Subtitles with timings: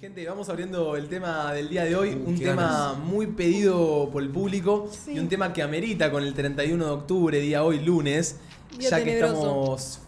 [0.00, 2.98] Gente, vamos abriendo el tema del día de hoy, Uh, un tema ganas.
[2.98, 7.38] muy pedido por el público y un tema que amerita con el 31 de octubre,
[7.38, 8.40] día hoy lunes,
[8.78, 10.00] Día ya que estamos,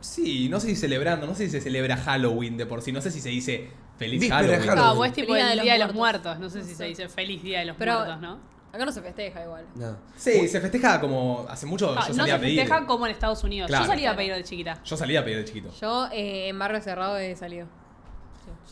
[0.00, 3.00] sí, no sé si celebrando, no sé si se celebra Halloween de por sí, no
[3.00, 4.60] sé si se dice feliz Víspera Halloween.
[4.68, 4.84] Halloween.
[4.94, 6.38] No, o es tipo Día el de los Día de los Muertos.
[6.38, 6.84] No sé si No se sé.
[6.84, 8.58] dice feliz Día de los Pero- Muertos, ¿no?
[8.70, 9.64] Acá no se festeja igual.
[9.76, 9.96] No.
[10.18, 12.58] Sí, se festeja como hace mucho Ah, yo no salía se a pedir.
[12.60, 13.68] festeja como en Estados Unidos.
[13.68, 13.84] Claro.
[13.86, 14.82] Yo salía a pedir de chiquita.
[14.84, 15.70] Yo salía a pedir de chiquito.
[15.80, 17.66] Yo eh, en barrio cerrado he salido.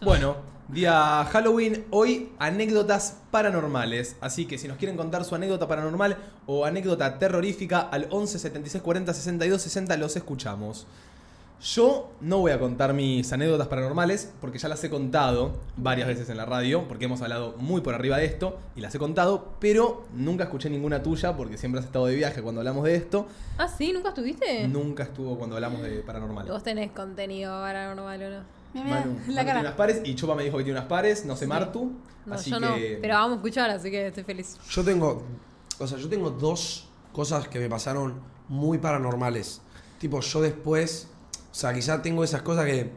[0.03, 0.37] Bueno,
[0.69, 4.17] día Halloween, hoy anécdotas paranormales.
[4.21, 8.83] Así que si nos quieren contar su anécdota paranormal o anécdota terrorífica, al 11 76
[8.83, 10.87] 40 62 60 los escuchamos.
[11.63, 16.29] Yo no voy a contar mis anécdotas paranormales porque ya las he contado varias veces
[16.29, 19.55] en la radio, porque hemos hablado muy por arriba de esto y las he contado,
[19.59, 23.27] pero nunca escuché ninguna tuya porque siempre has estado de viaje cuando hablamos de esto.
[23.57, 24.69] Ah, sí, ¿nunca estuviste?
[24.69, 26.47] Nunca estuvo cuando hablamos de paranormal.
[26.47, 28.56] Vos tenés contenido paranormal o no.
[28.85, 29.61] Mira, Manu, mira, Manu la tiene cara.
[29.61, 31.93] unas pares y Chopa me dijo que tiene unas pares, no sé Martu.
[32.25, 32.67] No, así yo que...
[32.67, 32.75] no.
[33.01, 34.57] Pero vamos a escuchar, así que estoy feliz.
[34.69, 35.23] Yo tengo,
[35.79, 39.61] o sea, yo tengo dos cosas que me pasaron muy paranormales.
[39.99, 41.09] Tipo, yo después,
[41.51, 42.91] o sea, quizá tengo esas cosas que,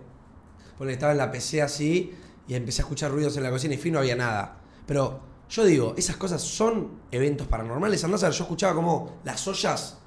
[0.78, 2.14] porque estaba en la PC así
[2.48, 4.58] y empecé a escuchar ruidos en la cocina y fin, no había nada.
[4.86, 8.04] Pero yo digo, esas cosas son eventos paranormales.
[8.04, 9.98] Andás a ver, yo escuchaba como las ollas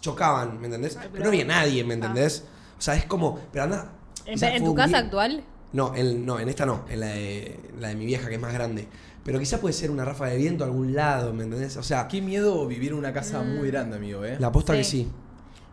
[0.00, 0.98] chocaban, ¿me entendés?
[1.12, 2.44] Pero no había nadie, ¿me entendés?
[2.78, 3.92] O sea, es como, pero anda.
[4.30, 5.42] ¿En, tu casa actual?
[5.72, 8.40] no, en, no, en esta no, en la de, la de mi vieja que es
[8.40, 8.86] más grande.
[9.24, 11.76] Pero quizá puede ser una ráfaga de viento a algún lado, ¿me entendés?
[11.76, 14.36] O sea, Qué miedo vivir en una casa muy grande, amigo, ¿eh?
[14.40, 14.90] la aposta que Sí.
[15.04, 15.10] sí.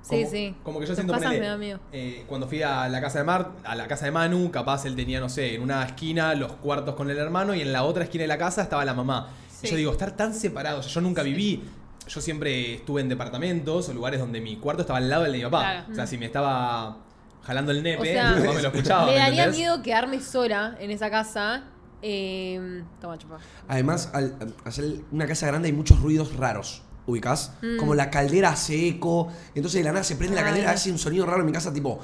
[0.01, 0.55] Sí, como, sí.
[0.63, 1.79] Como que yo siento casas ponele, me da miedo.
[1.91, 4.95] eh, cuando fui a la casa de Mar, a la casa de Manu, capaz él
[4.95, 8.05] tenía, no sé, en una esquina los cuartos con el hermano y en la otra
[8.05, 9.29] esquina de la casa estaba la mamá.
[9.61, 9.71] Y Sí.
[9.71, 11.61] yo digo, estar tan separados, o sea, yo nunca viví,
[12.07, 15.37] yo siempre estuve en departamentos o lugares donde mi cuarto estaba al lado del de
[15.39, 15.59] mi papá.
[15.61, 15.85] Claro.
[15.91, 16.99] O sea, si me estaba
[17.47, 19.05] jalando el nepe, O sea, me lo escuchaba.
[19.05, 19.57] me ¿me daría entendés?
[19.57, 21.63] miedo quedarme sola en esa casa.
[22.01, 23.37] Eh, toma, chupa.
[23.67, 26.83] Además, al hacer una casa grande hay muchos ruidos raros.
[27.07, 27.53] ¿Ubicás?
[27.61, 27.77] Mm.
[27.77, 29.29] Como la caldera hace eco.
[29.55, 31.73] Entonces de la nada se prende la caldera, hace un sonido raro en mi casa,
[31.73, 31.99] tipo.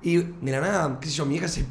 [0.00, 1.64] Y de la nada, qué sé yo, mi hija se.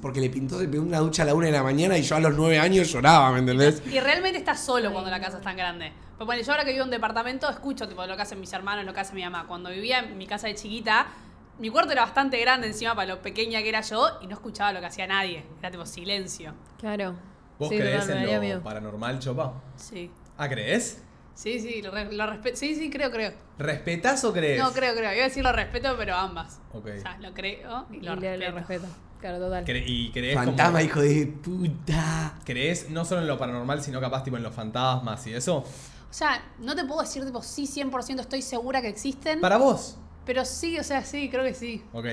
[0.00, 2.16] Porque le pintó, se pegó una ducha a la una de la mañana y yo
[2.16, 3.82] a los nueve años lloraba, ¿me entendés?
[3.86, 5.92] Y realmente estás solo cuando la casa es tan grande.
[6.16, 8.52] Pues bueno, yo ahora que vivo en un departamento escucho tipo lo que hacen mis
[8.52, 9.46] hermanos, lo que hace mi mamá.
[9.46, 11.06] Cuando vivía en mi casa de chiquita,
[11.58, 14.72] mi cuarto era bastante grande encima para lo pequeña que era yo y no escuchaba
[14.72, 15.44] lo que hacía nadie.
[15.60, 16.54] Era tipo silencio.
[16.78, 17.14] Claro.
[17.58, 18.62] ¿Vos Sí, me en lo miedo.
[18.62, 19.62] paranormal, Chopa?
[19.76, 20.10] Sí.
[20.38, 21.02] Ah, ¿crees?
[21.34, 22.56] Sí, sí, lo, re- lo respeto.
[22.56, 23.32] Sí, sí, creo, creo.
[23.58, 24.58] ¿Respetás o crees?
[24.62, 25.12] No, creo, creo.
[25.12, 26.60] Iba a decir lo respeto, pero ambas.
[26.72, 26.86] Ok.
[26.96, 28.52] O sea, lo creo y lo respeto.
[28.54, 28.86] respeto.
[29.20, 29.64] Claro, total.
[29.64, 32.38] Cre- ¿Y crees como- Fantasma, hijo de puta.
[32.44, 35.58] ¿Crees no solo en lo paranormal, sino capaz tipo en los fantasmas y eso?
[35.58, 35.66] O
[36.16, 39.40] sea, no te puedo decir tipo sí 100% estoy segura que existen.
[39.40, 39.96] Para vos.
[40.26, 41.82] Pero sí, o sea, sí, creo que sí.
[41.92, 42.04] Ok.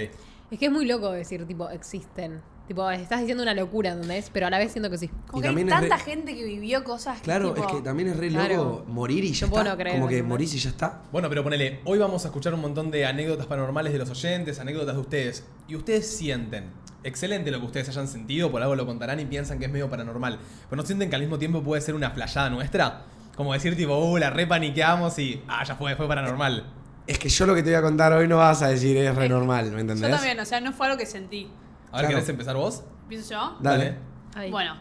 [0.49, 2.41] Es que es muy loco decir, tipo, existen.
[2.67, 4.29] Tipo, estás diciendo una locura, ¿entendés?
[4.31, 5.09] Pero a la vez siento que sí.
[5.27, 7.81] Como Y que hay tanta re- gente que vivió cosas que Claro, tipo- es que
[7.81, 8.85] también es re loco Claro.
[8.87, 9.77] morir y ya No está.
[9.91, 11.01] Como que morís y ya está.
[11.11, 14.59] Bueno, pero ponele, hoy vamos a escuchar un montón de anécdotas paranormales de los oyentes,
[14.59, 15.43] anécdotas de ustedes.
[15.67, 16.69] Y ustedes sienten.
[17.03, 19.89] Excelente lo que ustedes hayan sentido, por algo lo contarán y piensan que es medio
[19.89, 20.39] paranormal.
[20.69, 23.01] Pero no sienten que al mismo tiempo puede ser una flayada nuestra.
[23.35, 25.41] Como decir tipo, uh, la repaniqueamos y.
[25.47, 26.63] Ah, ya fue, fue paranormal.
[27.07, 29.13] Es que yo lo que te voy a contar hoy no vas a decir es
[29.15, 30.09] re normal, ¿me entendés?
[30.09, 31.49] Yo también, o sea, no fue algo que sentí.
[31.91, 32.07] A ver, Claro.
[32.09, 32.83] ¿querés empezar vos?
[33.09, 33.57] ¿Pienso yo?
[33.59, 33.95] Dale.
[34.35, 34.49] Ahí.
[34.49, 34.75] Bueno,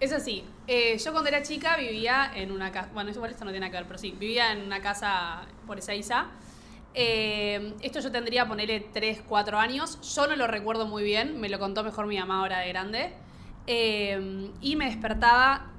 [0.00, 0.44] es así.
[0.66, 2.90] Eh, yo cuando era chica vivía en una casa.
[2.92, 4.14] Bueno, igual esto no tiene nada que ver, pero sí.
[4.18, 6.26] Vivía en una casa por Ezeiza.
[6.92, 9.98] Eh, esto yo tendría, ponerle 3, 4 años.
[10.14, 11.40] Yo no lo recuerdo muy bien.
[11.40, 13.12] Me lo contó mejor mi mamá ahora de grande.
[13.66, 15.70] Eh, y me despertaba.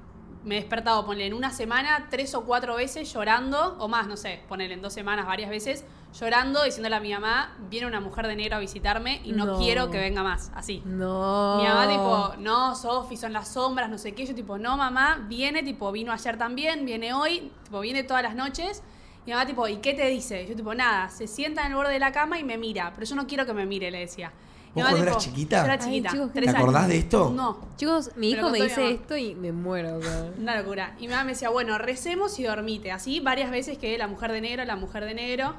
[0.44, 4.16] Me he despertado, ponele, en una semana, tres o cuatro veces llorando, o más, no
[4.16, 5.84] sé, ponele en dos semanas varias veces,
[6.18, 9.58] llorando, diciéndole a mi mamá, viene una mujer de negro a visitarme y no, No.
[9.58, 10.82] quiero que venga más, así.
[10.84, 11.58] No.
[11.58, 14.24] Mi mamá, tipo, no, Sofi, son las sombras, no sé qué.
[14.26, 18.34] Yo, tipo, no, mamá, viene, tipo, vino ayer también, viene hoy, tipo, viene todas las
[18.34, 18.82] noches.
[19.24, 20.46] Y mi mamá, tipo, ¿y qué te dice?
[20.48, 22.92] Yo, tipo, nada, se sienta en el borde de la cama y me mira.
[22.94, 24.32] Pero yo no quiero que me mire, le decía.
[24.74, 25.56] ¿Vos mamá, cuando tipo, eras chiquita?
[25.58, 26.10] Yo era Ay, chiquita.
[26.10, 26.92] chicos, ¿qué tres ¿Te acordás años.
[26.92, 27.30] de esto?
[27.34, 29.98] No, Chicos, mi hijo me dice esto y me muero.
[29.98, 30.32] bro.
[30.38, 30.94] una locura.
[30.98, 32.92] Y mi mamá me decía, bueno, recemos y dormite.
[32.92, 35.54] Así varias veces que la mujer de negro, la mujer de negro.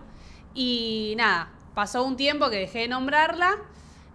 [0.60, 3.58] Y nada, pasó un tiempo que dejé de nombrarla.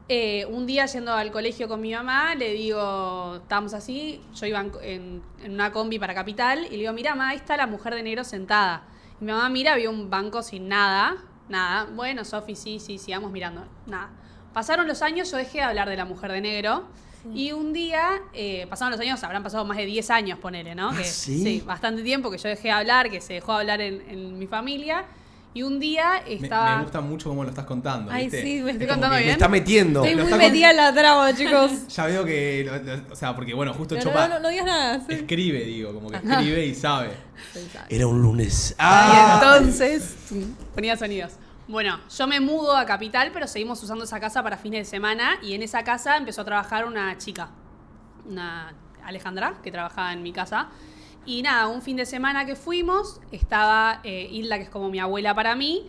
[0.08, 4.58] Eh, un día yendo al colegio con mi mamá, le digo, estábamos así, yo iba
[4.82, 7.94] en, en- una combi para Capital, y le digo, mira, mamá, ahí está la mujer
[7.94, 8.82] de negro sentada.
[9.20, 11.14] Y mi mamá mira, vio un banco sin nada,
[11.48, 11.84] nada.
[11.94, 14.10] Bueno, Sofi, sí, sí, sigamos mirando, nada.
[14.52, 16.84] Pasaron los años, yo dejé de hablar de la mujer de negro.
[17.32, 20.90] Y un día, eh, pasaron los años, habrán pasado más de 10 años, ponele, ¿no?
[20.90, 21.62] Ah, Que- ¿sí?
[21.64, 24.48] bastante tiempo que yo dejé de hablar, que se dejó de hablar en, en mi
[24.48, 25.04] familia.
[25.54, 26.76] Y un día estaba.
[26.76, 28.10] me gusta mucho cómo lo estás contando.
[28.10, 28.42] Ay, ¿viste?
[28.42, 29.32] sí, me Es estoy contando que Me bien.
[29.32, 30.02] está metiendo.
[30.04, 31.70] Estoy Lo muy metida en la trama, chicos.
[31.88, 32.64] Ya veo que.
[32.66, 35.00] lo- lo- o sea, porque bueno, justo No, Chopa no, no, no digas nada.
[35.06, 35.12] sí.
[35.14, 37.10] escribe, digo, como que escribe y sabe.
[37.90, 38.70] Era un lunes.
[38.70, 39.40] Y ¡Ah!
[39.42, 40.14] entonces
[40.74, 41.32] ponía sonidos.
[41.68, 45.34] Bueno, yo me mudo a Capital, pero seguimos usando esa casa para fines de semana.
[45.42, 47.50] Y en esa casa empezó a trabajar una chica,
[48.26, 48.72] una
[49.04, 50.68] Alejandra, que trabajaba en mi casa.
[51.24, 54.98] Y nada, un fin de semana que fuimos, estaba eh, Hilda, que es como mi
[54.98, 55.88] abuela para mí,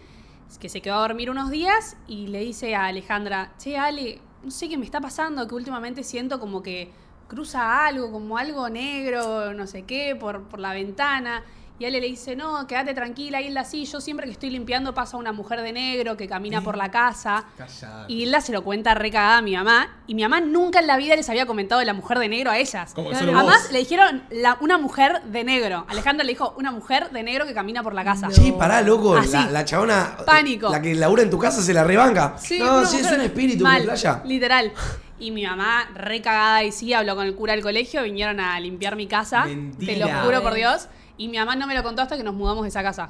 [0.60, 4.52] que se quedó a dormir unos días y le dice a Alejandra, che, Ale, no
[4.52, 6.92] sé qué me está pasando, que últimamente siento como que
[7.28, 11.44] cruza algo, como algo negro, no sé qué, por, por la ventana.
[11.80, 15.18] Y Ale le dice, no, quédate tranquila, Hilda, sí, yo siempre que estoy limpiando pasa
[15.18, 17.46] una mujer de negro que camina por la casa.
[17.58, 18.14] Callate.
[18.14, 19.88] Y Hilda se lo cuenta recagada a mi mamá.
[20.06, 22.52] Y mi mamá nunca en la vida les había comentado de la mujer de negro
[22.52, 22.92] a ellas.
[22.96, 23.72] Solo Además, vos.
[23.72, 25.86] le dijeron la- una mujer de negro.
[25.90, 28.28] Alejandra le dijo una mujer de negro que camina por la casa.
[28.28, 28.34] No.
[28.34, 29.16] Sí, pará, loco.
[29.18, 29.32] Así.
[29.34, 30.18] La, la chabona.
[30.28, 30.70] Pánico.
[30.70, 32.36] La que labura en tu casa se la rebanca.
[32.38, 34.22] Sí, no, sí, es un espíritu mal, playa.
[34.26, 34.72] Literal.
[35.20, 38.96] Y mi mamá, recagada y sí, habló con el cura del colegio, vinieron a limpiar
[38.96, 39.46] mi casa.
[39.46, 39.94] Mentira.
[39.94, 40.88] Te lo juro por Dios.
[41.18, 43.10] Y mi mamá no me lo contó hasta que nos mudamos de esa casa.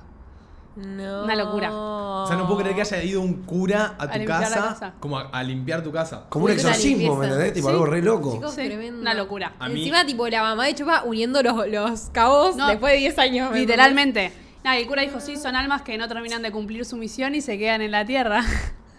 [0.75, 1.23] No.
[1.23, 1.69] Una locura.
[1.71, 4.93] O sea, no puedo creer que haya ido un cura a A tu casa, casa.
[4.99, 6.25] como a, a limpiar tu casa.
[6.29, 7.53] Como un exorcismo, ¿me entendés?
[7.53, 7.73] Tipo Sí.
[7.73, 8.33] algo re loco.
[8.33, 8.99] Chicos, Sí, tremendo.
[8.99, 9.53] una locura.
[9.59, 12.99] A mí- Encima, tipo, la mamá de Chupa uniendo los, los cabos No, después de
[12.99, 13.51] 10 años.
[13.51, 14.33] ¿me Literalmente.
[14.63, 17.35] Nada, y el cura dijo, sí, son almas que no terminan de cumplir su misión
[17.35, 18.41] y se quedan en la tierra.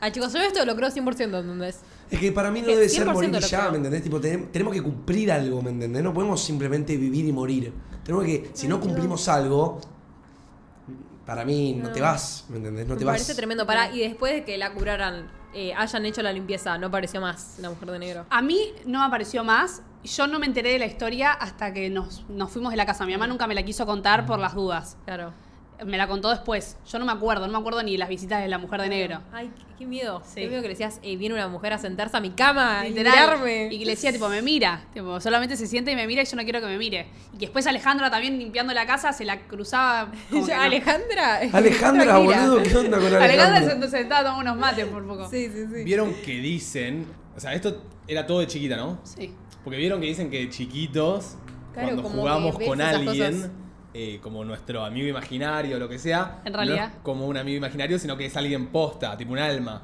[0.00, 1.80] Ah, chicos, yo esto lo creo 100%, ¿entendés?
[2.14, 3.70] Es que para mí no debe ser 100% morir ya.
[3.70, 4.02] ¿me entendés?
[4.02, 6.02] Tipo, tenem- tenemos que cumplir algo, ¿me entendés?
[6.02, 7.72] No podemos simplemente vivir y morir.
[8.04, 9.80] Tenemos que, si no cumplimos algo,
[11.26, 12.86] para mí no, te vas, ¿me entendés?
[12.86, 13.14] No te Me vas.
[13.14, 13.66] parece tremendo.
[13.66, 17.56] Para, y después de que la curaran, eh, hayan hecho la limpieza, no pareció más
[17.60, 18.26] la mujer de negro.
[18.28, 19.82] A mí no me apareció más.
[20.04, 23.06] Yo no me enteré de la historia hasta que nos, nos fuimos de la casa.
[23.06, 24.98] Mi mamá nunca me la quiso contar por las dudas.
[25.06, 25.32] Claro.
[25.84, 26.76] Me la contó después.
[26.90, 28.88] Yo no me acuerdo, no me acuerdo ni de las visitas de la mujer de
[28.88, 29.20] negro.
[29.32, 30.22] Ay, qué, qué miedo.
[30.24, 30.40] Sí.
[30.42, 32.90] Qué miedo que le decías, eh, viene una mujer a sentarse a mi cama y
[32.90, 33.12] Literal.
[33.38, 33.68] mirarme.
[33.72, 34.84] Y que le decía, tipo, me mira.
[34.94, 37.08] Tipo, solamente se siente y me mira y yo no quiero que me mire.
[37.32, 40.12] Y que después Alejandra también limpiando la casa se la cruzaba.
[40.30, 40.62] como que Ya, no.
[40.62, 41.36] Alejandra.
[41.52, 43.24] Alejandra, boludo, ¿qué onda con Alejandra?
[43.56, 45.28] Alejandra se sentaba a tomar unos mates por poco.
[45.28, 45.82] Sí, sí, sí.
[45.84, 47.06] Vieron que dicen.
[47.36, 49.00] O sea, esto era todo de chiquita, ¿no?
[49.02, 49.32] Sí.
[49.64, 51.36] Porque vieron que dicen que chiquitos,
[51.72, 53.50] Claro, cuando jugamos con alguien, cosas.
[53.94, 56.88] Eh, como nuestro amigo imaginario o lo que sea, En no realidad.
[56.94, 59.82] es como un amigo imaginario, sino que es alguien posta, tipo un alma.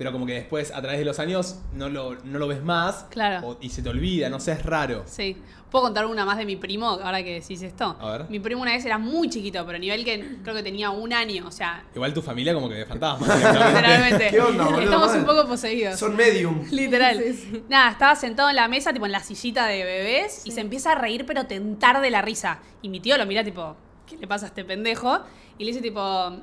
[0.00, 3.04] Pero como que después, a través de los años, no lo, no lo ves más.
[3.10, 3.46] Claro.
[3.48, 5.02] o- y se te olvida, no sé, es raro.
[5.04, 5.36] Sí.
[5.70, 7.96] ¿Puedo contar una más de mi primo ahora que decís esto?
[8.00, 8.24] A ver.
[8.30, 11.12] Mi primo una vez era muy chiquito, pero a nivel que creo que tenía un
[11.12, 11.46] año.
[11.46, 13.26] O sea, Igual tu familia como que de fantasma.
[13.36, 14.28] literalmente.
[14.30, 14.80] ¿Qué onda, boludo?
[14.80, 15.98] Estamos un poco poseídos.
[16.00, 16.64] Son medium.
[16.70, 17.22] Literal.
[17.68, 20.92] Nada, estaba sentado en la mesa, tipo en la sillita de bebés, y se empieza
[20.92, 22.60] a reír, pero tentar de la risa.
[22.80, 23.76] Y mi tío lo mira, tipo,
[24.10, 25.20] ¿qué le pasa a este pendejo?
[25.58, 26.00] Y le dice, tipo,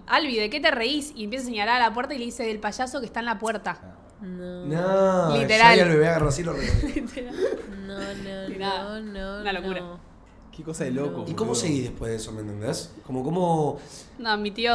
[0.07, 1.11] Albi, ¿de qué te reís?
[1.15, 3.25] Y empieza a señalar a la puerta y le dice, del payaso que está en
[3.27, 3.79] la puerta.
[4.21, 5.77] No, No, Literal.
[5.77, 6.59] Ya el bebé agarró así lo no,
[7.87, 9.41] no, no, no.
[9.41, 9.79] una locura.
[9.81, 9.99] no.
[10.55, 11.23] Qué cosa de loco.
[11.27, 12.91] ¿Y cómo seguís después de eso, me entendés?
[13.05, 13.77] Como cómo...
[14.17, 14.71] No, mi tío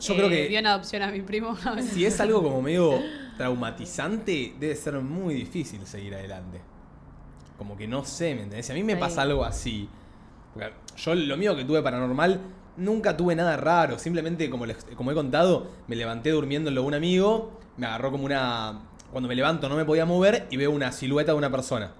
[0.00, 1.90] Yo eh, creo que- dio en adopción a mi primo una vez.
[1.90, 2.98] Si es algo como medio
[3.36, 6.60] traumatizante, debe ser muy difícil seguir adelante.
[7.56, 8.66] Como que no sé, ¿me entendés?
[8.66, 9.88] Si a mí me pasa algo así.
[10.54, 12.40] porque yo lo mío que tuve paranormal,
[12.76, 13.98] nunca tuve nada raro.
[13.98, 17.86] Simplemente, como, les- como he contado, me levanté durmiendo en lo de un amigo, me
[17.86, 18.80] agarró como una.
[19.10, 21.92] Cuando me levanto no me podía mover y veo una silueta de una persona.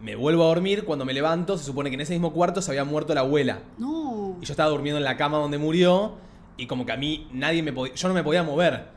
[0.00, 2.70] Me vuelvo a dormir, cuando me levanto, se supone que en ese mismo cuarto se
[2.72, 3.60] había muerto la abuela.
[3.78, 4.36] No.
[4.40, 6.14] Y yo estaba durmiendo en la cama donde murió.
[6.56, 7.94] Y como que a mí nadie me podía.
[7.94, 8.88] Yo no me podía mover.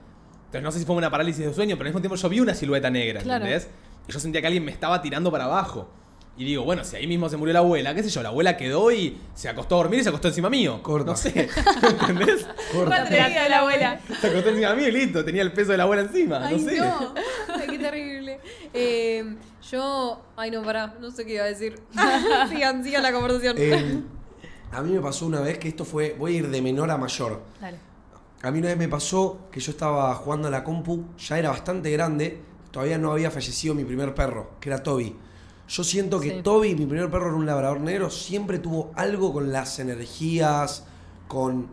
[0.48, 2.40] Entonces no sé si fue una parálisis de sueño, pero al mismo tiempo yo vi
[2.40, 3.46] una silueta negra, Claro.
[3.46, 3.70] ¿entendés?
[4.08, 5.90] Y yo sentía que alguien me estaba tirando para abajo.
[6.38, 8.58] Y digo, bueno, si ahí mismo se murió la abuela, qué sé yo, la abuela
[8.58, 10.84] quedó y se acostó a dormir y se acostó encima mío.
[10.84, 11.12] Corta.
[11.12, 11.50] No sé.
[12.02, 12.46] ¿Entendés?
[12.74, 13.06] Corta.
[13.06, 14.00] de la abuela.
[14.20, 16.46] Se acostó encima mío y listo, tenía el peso de la abuela encima.
[16.46, 16.78] Ay, no sé.
[16.78, 17.14] no.
[17.58, 18.40] Ay, qué terrible.
[18.74, 19.36] Eh,
[19.72, 20.22] yo.
[20.36, 20.96] Ay, no, pará.
[21.00, 21.80] No sé qué iba a decir.
[22.50, 23.56] sigan, sigan la conversación.
[23.58, 24.02] Eh,
[24.74, 26.18] a mí me pasó una vez que esto fue...
[26.20, 27.44] Voy a ir de menor a mayor.
[27.62, 27.78] Dale.
[28.42, 31.50] A mí una vez me pasó que yo estaba jugando a la compu, ya era
[31.50, 35.16] bastante grande, todavía no había fallecido mi primer perro, que era Toby.
[35.68, 36.42] Yo siento que Sí.
[36.44, 40.86] Toby, mi primer perro era un labrador negro, siempre tuvo algo con las energías,
[41.28, 41.68] con...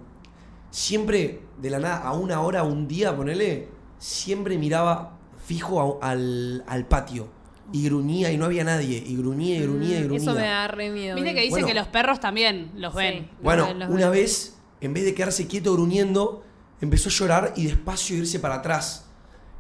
[0.71, 3.69] Siempre, de la nada, a una hora, un día, ponele,
[3.99, 7.29] siempre miraba fijo a- al, al patio.
[7.73, 9.03] Y gruñía y no había nadie.
[9.07, 10.19] Y gruñía y gruñía y gruñía.
[10.21, 11.15] Mm, Eso me da re miedo.
[11.15, 11.67] Viste que dicen Bueno.
[11.67, 12.99] que los perros también los Sí.
[12.99, 13.31] ven.
[13.43, 14.21] Bueno, Los ven, los una ven.
[14.23, 16.43] vez, en vez de quedarse quieto gruñendo,
[16.81, 19.07] empezó a llorar y despacio irse para atrás.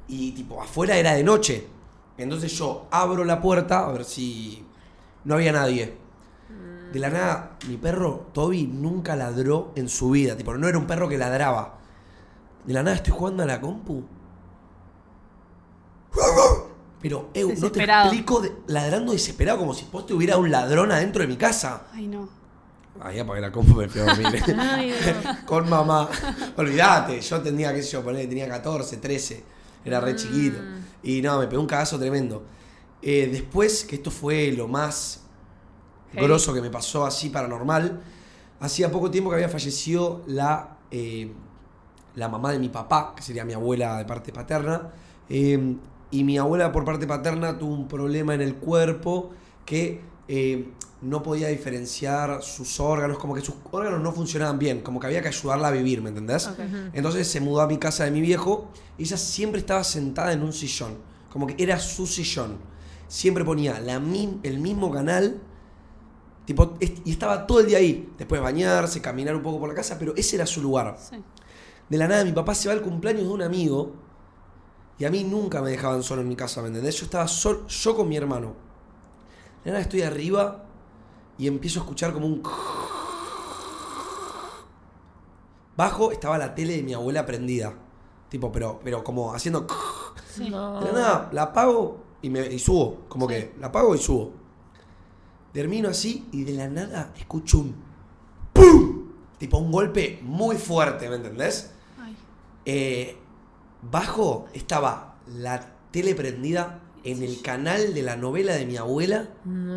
[0.08, 1.66] Y tipo, afuera era de noche.
[2.18, 4.64] Entonces yo abro la puerta a ver si
[5.24, 5.96] no había nadie.
[6.92, 10.36] De la nada, mi perro, Toby, nunca ladró en su vida.
[10.36, 11.78] Tipo, no era un perro que ladraba.
[12.66, 14.04] De la nada estoy jugando a la compu.
[17.00, 21.22] Pero, eu, no te explico, de- ladrando desesperado, como si poste hubiera un ladrón adentro
[21.22, 21.84] de mi casa.
[21.92, 22.28] Ay, no.
[23.00, 24.26] Ahí apagué la compu, me fui a dormir.
[24.58, 24.92] Ay,
[25.24, 25.36] no.
[25.46, 26.08] Con mamá.
[26.56, 29.44] Olvídate, yo tenía, qué sé yo, tenía 14, 13.
[29.84, 30.58] Era re chiquito.
[31.02, 32.44] Y no, me pegó un cagazo tremendo.
[33.02, 35.24] Eh, después, que esto fue lo más
[36.12, 36.26] Heavy.
[36.26, 38.00] grosso que me pasó así paranormal,
[38.60, 41.32] hacía poco tiempo que había fallecido la, eh,
[42.14, 44.92] la mamá de mi papá, que sería mi abuela de parte paterna.
[45.28, 45.76] eh,
[46.10, 49.30] y mi abuela por parte paterna tuvo un problema en el cuerpo
[49.64, 50.02] que
[51.02, 55.20] no podía diferenciar sus órganos, como que sus órganos no funcionaban bien, como que había
[55.20, 56.48] que ayudarla a vivir, ¿me entendés?
[56.92, 60.42] Entonces se mudó a mi casa de mi viejo y ella siempre estaba sentada en
[60.42, 60.98] un sillón,
[61.30, 62.58] como que era su sillón.
[63.08, 63.94] Siempre ponía la
[64.42, 65.40] el mismo canal
[66.46, 69.74] tipo, y estaba todo el día ahí, después de bañarse, caminar un poco por la
[69.74, 70.96] casa, pero ese era su lugar.
[70.98, 71.16] Sí.
[71.88, 73.92] De la nada mi papá se va al cumpleaños de un amigo
[74.98, 76.96] y a mí nunca me dejaban solo en mi casa, ¿me entendés?
[76.96, 78.54] Yo estaba solo, yo con mi hermano.
[79.64, 80.68] De la nada estoy arriba
[81.42, 82.40] y empiezo a escuchar como un...
[85.76, 87.74] Bajo estaba la tele de mi abuela prendida.
[88.28, 89.66] Tipo, pero, pero como haciendo...
[90.24, 90.48] Sí.
[90.50, 90.78] No.
[90.80, 93.00] De la nada, la apago y, me, y subo.
[93.08, 93.34] Como Sí.
[93.34, 94.32] que la apago y subo.
[95.52, 97.74] Termino así y de la nada escucho un
[98.52, 99.08] ¡Pum!
[99.38, 101.72] Tipo un golpe muy fuerte, ¿me entendés?
[102.00, 102.16] Ay.
[102.64, 103.16] Eh,
[103.90, 109.28] bajo estaba la tele prendida en el canal de la novela de mi abuela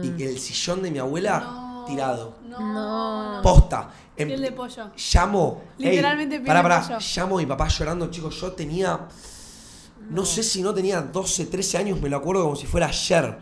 [0.04, 2.36] y el sillón de mi abuela No, tirado.
[2.48, 2.60] No.
[2.60, 3.36] No.
[3.38, 3.42] no.
[3.42, 3.92] Posta.
[4.16, 4.92] Em- Piel de pollo.
[5.14, 5.62] Llamo.
[5.78, 7.00] Literalmente piel pará, de pará, pollo.
[7.16, 8.40] Llamo a mi papá llorando, chicos.
[8.40, 9.08] Yo tenía.
[10.10, 13.38] No sé si no tenía 12, 13 años, me lo acuerdo como si fuera ayer.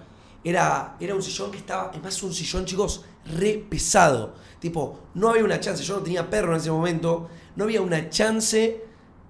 [0.46, 1.92] Era, era un sillón que estaba.
[1.94, 3.04] Es más, un sillón, chicos,
[3.38, 4.34] re pesado.
[4.60, 5.84] Tipo, no había una chance.
[5.84, 7.30] Yo no tenía perro en ese momento.
[7.56, 8.84] No había una chance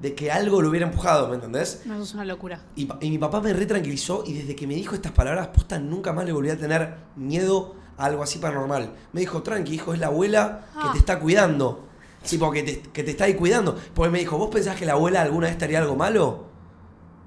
[0.03, 1.83] de que algo lo hubiera empujado, ¿me entendés?
[1.85, 2.59] No, eso es una locura.
[2.75, 6.11] Y, mi papá me re tranquilizó y desde que me dijo estas palabras, posta, nunca
[6.11, 8.91] más le volví a tener miedo a algo así paranormal.
[9.13, 10.91] Me dijo, tranqui, hijo, es la abuela que Ah.
[10.91, 11.87] te está cuidando.
[12.29, 13.77] Tipo, que te, que te está ahí cuidando.
[13.93, 16.47] Porque me dijo, ¿vos pensás que la abuela alguna vez te haría algo malo?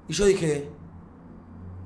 [0.07, 0.69] Y yo dije,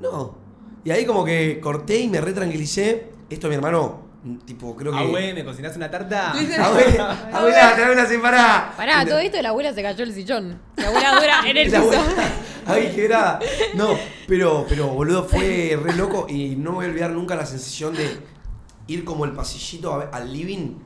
[0.02, 0.36] no.
[0.84, 3.12] Y ahí como que corté y me re tranquilicé.
[3.30, 4.02] Esto mi hermano,
[4.46, 5.00] tipo, creo que...
[5.00, 6.32] Ah, güey, ¿me cocinaste una tarta?
[6.32, 8.74] Abuela, abuela, trae una separada.
[8.78, 10.62] Pará, todo esto la abuela se cayó el sillón.
[10.78, 12.04] La abuela dura en el abuela-
[12.68, 13.40] Ay, qué grada.
[13.74, 13.98] No,
[14.28, 17.96] pero, pero boludo, fue re loco y no me voy a olvidar nunca la sensación
[17.96, 18.20] de
[18.88, 20.78] ir como el pasillito a ver- al living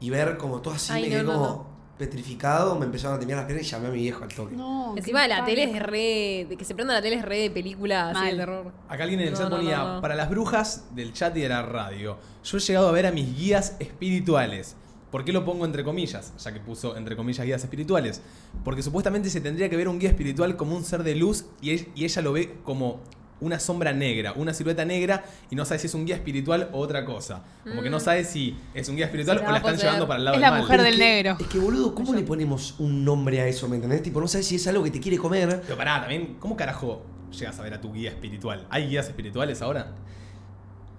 [0.00, 1.67] y ver como todo así, Ay, me no, quedé no, como no.
[1.98, 4.54] Petrificado, me empezaron a temblar las piernas y llamé a mi viejo al toque.
[4.56, 4.96] No.
[4.96, 6.46] Encima la tele es re.
[6.48, 8.72] de que se prenda la tele es re de película así de terror.
[8.88, 10.00] Acá alguien en el No, chat no, ponía, no, no.
[10.00, 13.10] para las brujas del chat y de la radio, yo he llegado a ver a
[13.12, 14.76] mis guías espirituales.
[15.10, 16.34] ¿Por qué lo pongo entre comillas?
[16.38, 18.20] Ya que puso entre comillas guías espirituales.
[18.62, 21.70] Porque supuestamente se tendría que ver un guía espiritual como un ser de luz y,
[21.70, 23.00] e- y ella lo ve como
[23.40, 26.78] una sombra negra, una silueta negra y no sabe si es un guía espiritual o
[26.78, 27.44] otra cosa.
[27.64, 30.24] Como que no sabe si es un guía espiritual o la están llevando para el
[30.24, 30.60] lado Es del la mal.
[30.62, 31.36] mujer del es que- negro.
[31.40, 34.02] Es que boludo, ¿cómo le ponemos un nombre a eso, me entendés?
[34.02, 35.60] Tipo, no sabes si es algo que te quiere comer.
[35.62, 38.66] Pero pará, también, ¿cómo carajo llegas a ver a tu guía espiritual?
[38.70, 39.92] ¿Hay guías espirituales ahora?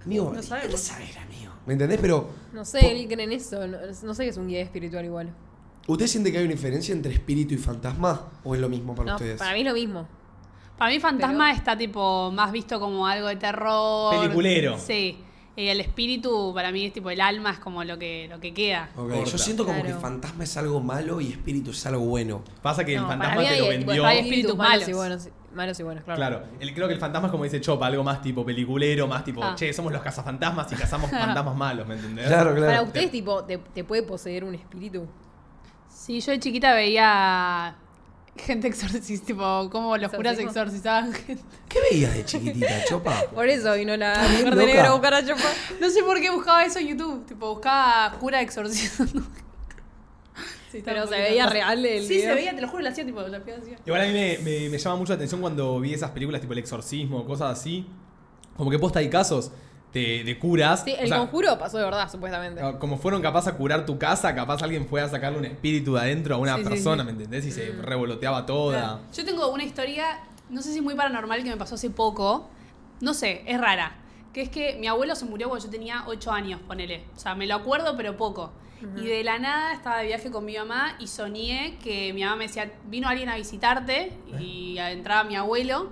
[0.04, 0.90] Amigo, No ¿qué sabemos.
[0.98, 1.52] ver, amigo?
[1.66, 1.98] ¿Me entendés?
[2.00, 3.66] Pero, No sé, él cree en eso.
[3.66, 5.34] No, no sé que es un guía espiritual igual.
[5.86, 8.28] ¿usted siente que hay una diferencia entre espíritu y fantasma?
[8.44, 9.38] ¿O es lo mismo para No, ustedes?
[9.38, 10.06] para mí es lo mismo.
[10.80, 14.18] Para mí fantasma Pero- está tipo más visto como algo de terror.
[14.18, 14.78] Peliculero.
[14.78, 15.18] Sí.
[15.54, 18.54] Y el espíritu para mí es tipo el alma es como lo que, lo que
[18.54, 18.88] queda.
[18.96, 19.30] Ok, Corta.
[19.30, 19.94] Yo siento como Claro.
[19.96, 22.42] que fantasma es algo malo y espíritu es algo bueno.
[22.62, 24.06] Pasa que el No, fantasma te lo tipo, vendió.
[24.06, 24.88] hay espíritus espíritus malos malos.
[24.88, 25.28] y buenos.
[25.54, 26.16] Malos y buenos, claro.
[26.16, 29.22] Claro, el- creo que el fantasma es como dice Chopa, algo más tipo peliculero, más
[29.22, 29.54] tipo, Ah.
[29.54, 31.10] che, somos los cazafantasmas y cazamos
[31.44, 32.26] fantasmas malos, ¿me entendés?
[32.28, 32.66] Claro, claro.
[32.72, 35.06] Para ustedes, tipo, te, te puede poseer un espíritu.
[35.88, 37.76] Sí, yo de chiquita veía
[38.36, 41.42] gente exorcista, tipo, como los curas exorcizaban gente.
[41.68, 43.24] ¿Qué veías de chiquitita, Chopa?
[43.34, 44.74] Por eso vino la Está bien mujer de loca.
[44.74, 45.50] negro a buscar a Chopa.
[45.80, 47.26] No sé por qué buscaba eso en YouTube.
[47.26, 49.22] Tipo, buscaba cura exorcizando.
[50.72, 52.28] Sí, Pero se veía real el Sí, video.
[52.28, 53.76] se veía, te lo juro, lo hacía tipo, la hacía.
[53.84, 56.52] Igual a mí me, me- me llama mucho la atención cuando vi esas películas tipo
[56.52, 57.84] El Exorcismo, cosas así.
[58.56, 59.50] Como que posta hay casos
[59.92, 60.82] de, de curas.
[60.84, 62.60] Sí, o el sea, conjuro pasó de verdad, supuestamente.
[62.62, 65.94] ah, Como fueron capaz a curar tu casa, capaz alguien fue a sacarle un espíritu
[65.94, 67.06] de adentro a una Sí, persona, sí.
[67.06, 67.44] ¿me entendés?
[67.46, 67.52] Y Mm.
[67.52, 69.00] se revoloteaba toda.
[69.12, 72.48] Yo tengo una historia, no sé si muy paranormal, que me pasó hace poco.
[73.00, 73.96] No sé, es rara.
[74.32, 77.02] Que es que mi abuelo se murió cuando yo tenía 8 años, ponele.
[77.16, 78.52] O sea, me lo acuerdo, pero poco.
[78.96, 82.36] Y de la nada estaba de viaje con mi mamá y soñé que mi mamá
[82.36, 85.90] me decía, vino alguien a visitarte y entraba mi abuelo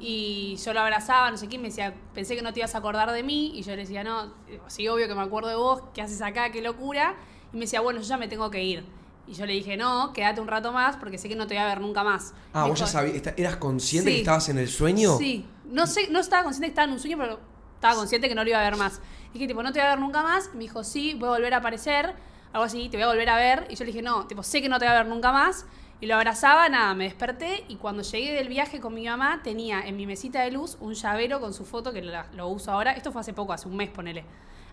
[0.00, 2.74] Y yo lo abrazaba, no sé qué, y me decía, pensé que no te ibas
[2.74, 3.52] a acordar de mí.
[3.54, 4.32] Y yo le decía, no,
[4.66, 6.50] sí, obvio que me acuerdo de vos, ¿qué haces acá?
[6.50, 7.14] Qué locura.
[7.52, 8.84] Y me decía, bueno, yo ya me tengo que ir.
[9.26, 11.62] Y yo le dije, no, quédate un rato más porque sé que no te voy
[11.62, 12.34] a ver nunca más.
[12.52, 14.16] Ah, vos ya sabías, ¿eras consciente Sí.
[14.16, 15.16] que estabas en el sueño?
[15.16, 17.40] Sí, no sé, no estaba consciente que estaba en un sueño, pero
[17.76, 19.00] estaba consciente que no lo iba a ver más.
[19.32, 20.50] Dije, tipo, no te voy a ver nunca más.
[20.52, 22.12] Y me dijo, sí, voy a volver a aparecer,
[22.52, 23.66] algo así, te voy a volver a ver.
[23.70, 25.64] Y yo le dije, no, tipo, sé que no te voy a ver nunca más.
[26.04, 29.80] Y lo abrazaba, nada, me desperté y cuando llegué del viaje con mi mamá tenía
[29.80, 32.92] en mi mesita de luz un llavero con su foto que la- lo uso ahora.
[32.92, 34.22] Esto fue hace poco, hace un mes, ponele.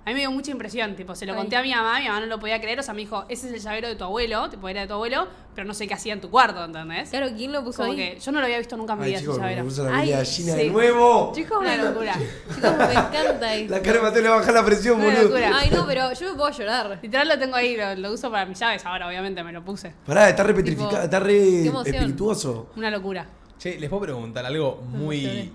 [0.03, 1.37] A mí me dio mucha impresión, tipo, se lo Ay.
[1.39, 3.47] conté a mi mamá, mi mamá no lo podía creer, o sea, me dijo, ese
[3.49, 5.93] es el llavero de tu abuelo, tipo, era de tu abuelo, pero no sé qué
[5.93, 7.09] hacía en tu cuarto, ¿entendés?
[7.11, 7.97] Claro, ¿quién lo puso Como ahí?
[7.97, 9.63] que yo no lo había visto nunca en mi vida ese me llavero.
[9.65, 10.69] puso la Ay, de gallina de sí.
[10.71, 11.31] nuevo.
[11.35, 12.13] Chicos, Una locura.
[12.55, 13.71] Chicos, me encanta esto.
[13.75, 15.23] La cara de Mateo le baja la presión, Una boludo.
[15.23, 15.51] locura.
[15.53, 16.99] Ay, no, pero yo me puedo llorar.
[17.01, 19.93] Literal lo tengo ahí, lo, lo uso para mis llaves ahora, obviamente me lo puse.
[20.07, 21.95] Pará, está re petrificado, está re emoción.
[21.95, 22.71] espirituoso.
[22.75, 23.27] Una locura.
[23.59, 25.53] Che, les puedo preguntar algo muy.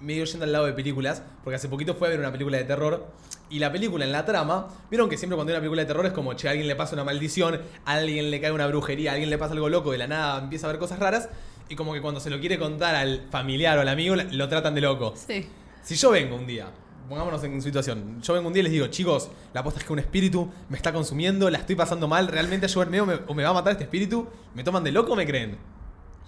[0.00, 2.64] medio yendo al lado de películas, porque hace poquito fue a ver una película de
[2.64, 3.06] terror.
[3.48, 6.06] Y la película en la trama, vieron que siempre cuando hay una película de terror
[6.06, 9.10] es como, che, a alguien le pasa una maldición, a alguien le cae una brujería,
[9.10, 11.28] a alguien le pasa algo loco, de la nada empieza a ver cosas raras.
[11.68, 14.74] Y como que cuando se lo quiere contar al familiar o al amigo, lo tratan
[14.74, 15.14] de loco.
[15.16, 15.46] Sí.
[15.82, 16.70] Si yo vengo un día,
[17.08, 19.92] pongámonos en situación, yo vengo un día y les digo, chicos, la aposta es que
[19.92, 23.50] un espíritu me está consumiendo, la estoy pasando mal, realmente yo me, o me va
[23.50, 25.56] a matar este espíritu, ¿me toman de loco o me creen?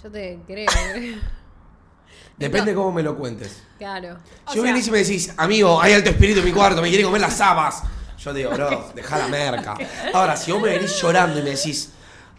[0.02, 0.66] Yo te creo.
[0.92, 1.18] creo.
[2.38, 3.62] Depende cómo me lo cuentes.
[3.78, 4.16] Claro.
[4.46, 6.80] O Si vos sea- venís y me decís, amigo, hay alto espíritu en mi cuarto,
[6.82, 7.82] me quiere comer las habas.
[8.18, 9.74] Yo te digo, bro, deja la merca.
[10.12, 11.90] Ahora, si vos me venís llorando y me decís,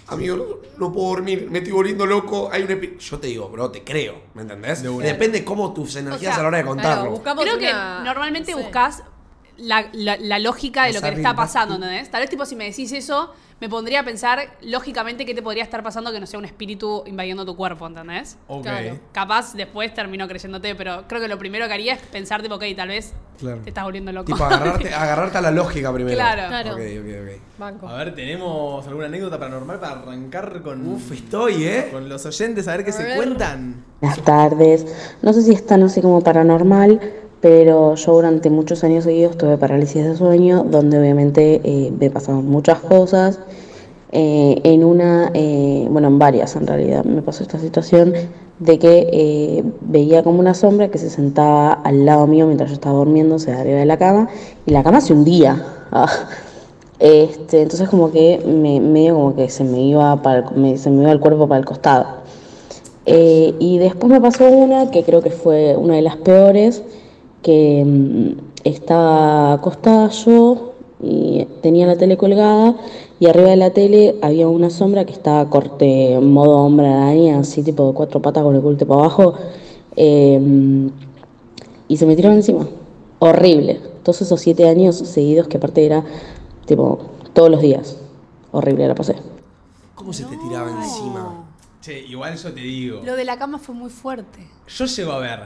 [0.08, 0.46] amigo, no,
[0.88, 3.00] no puedo dormir, me estoy volviendo loco, hay un espíritu.
[3.00, 4.82] Yo te digo, bro, te creo, ¿me entendés?
[4.84, 4.90] De.
[4.90, 7.12] Depende cómo tus energías sea, a la hora de Claro, contarlo.
[7.12, 8.64] buscamos Creo que normalmente no sé.
[8.64, 9.04] buscas
[9.60, 12.10] la, la- la lógica de lo que te está pasando, ¿entendés?
[12.10, 15.64] Tal vez, tipo, si me decís eso, me pondría a pensar lógicamente qué te podría
[15.64, 18.38] estar pasando que no sea un espíritu invadiendo tu cuerpo, ¿entendés?
[18.48, 18.64] Ok.
[18.64, 19.00] Claro.
[19.12, 22.64] Capaz después termino creyéndote, pero creo que lo primero que haría es pensar, tipo, ok,
[22.76, 23.62] tal vez Claro.
[23.62, 24.26] te estás volviendo loco.
[24.32, 26.16] Tipo, agarrarte, agarrarte a la lógica primero.
[26.16, 26.48] Claro.
[26.48, 26.74] Claro.
[26.76, 27.42] Ok, ok, ok.
[27.60, 27.88] Banco.
[27.90, 31.90] A ver, ¿tenemos alguna anécdota paranormal para arrancar con, Uf, estoy, ¿eh?
[31.92, 33.18] con los oyentes a ver qué A se ver.
[33.18, 33.84] cuentan?
[34.00, 34.86] Buenas tardes.
[35.22, 37.02] No sé si es tan así como paranormal,
[37.42, 42.46] pero yo durante muchos años seguidos tuve parálisis de sueño, donde obviamente eh, me pasaron
[42.48, 43.40] muchas cosas.
[44.12, 48.14] Eh, en una, eh, bueno, en varias en realidad, me pasó esta situación
[48.58, 52.74] de que eh, veía como una sombra que se sentaba al lado mío mientras yo
[52.74, 54.28] estaba durmiendo, o sea, arriba de la cama,
[54.66, 55.64] y la cama se hundía.
[55.92, 56.08] Ah.
[57.00, 60.90] Este, entonces como que me, medio como que se me iba para el- me- se
[60.90, 62.06] me iba el cuerpo para el costado.
[63.06, 66.84] Eh, y después me pasó una que creo que fue una de las peores,
[67.42, 68.32] que mm,
[68.64, 72.76] estaba acostada yo y tenía la tele colgada
[73.20, 77.40] y arriba de la tele había una sombra que estaba corte en modo hombre araña,
[77.40, 79.34] así tipo de cuatro patas con el culte para abajo,
[79.96, 80.90] eh,
[81.90, 82.68] y se me tiraba encima.
[83.20, 83.82] Horrible.
[84.04, 86.06] Todos esos siete años seguidos que aparte era
[86.66, 87.00] tipo
[87.34, 87.98] todos los días.
[88.52, 89.16] Horrible la pasé.
[89.96, 91.46] ¿Cómo se te tiraba encima?
[91.82, 93.02] Che, igual yo te digo.
[93.04, 94.48] Lo de la cama fue muy fuerte.
[94.68, 95.40] Yo llego a ver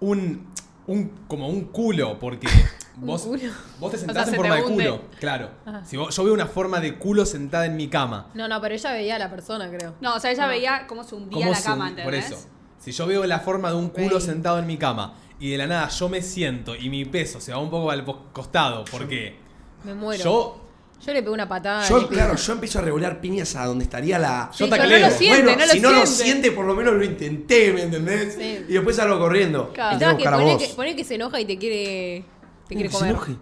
[0.00, 0.46] un,
[0.86, 2.46] un como un culo, porque
[2.96, 3.40] vos, culo.
[3.80, 4.84] vos te sentás sea, en se forma de hunde.
[4.88, 5.00] culo.
[5.18, 5.50] Claro.
[5.84, 8.28] Si vos- yo veo una forma de culo sentada en mi cama.
[8.34, 9.94] No, no, pero ella veía a la persona, creo.
[10.00, 12.26] No, o sea, ella veía cómo se hundía ¿Cómo la se- cama, Por ¿entendés?
[12.26, 12.46] eso.
[12.78, 15.66] Si yo veo la forma de un culo sentado en mi cama y de la
[15.66, 19.36] nada yo me siento y mi peso se va un poco al costado, porque
[19.84, 20.22] Me muero.
[20.22, 20.60] yo
[21.04, 21.86] Yo le pego una patada.
[21.88, 24.50] Yo, claro, yo empiezo a regular piñas a donde estaría la.
[24.56, 24.88] Yo Sí, tacleo.
[24.88, 26.52] pero no lo siente, bueno, no lo si no lo siente.
[26.52, 28.34] por lo menos lo intenté, ¿me entendés?
[28.34, 28.64] Sí.
[28.68, 29.72] Y después salgo corriendo.
[29.72, 29.96] Claro.
[29.96, 32.24] Y te que pone, que pone que se enoja y te quiere.
[32.68, 33.36] Te quiere que se enoje.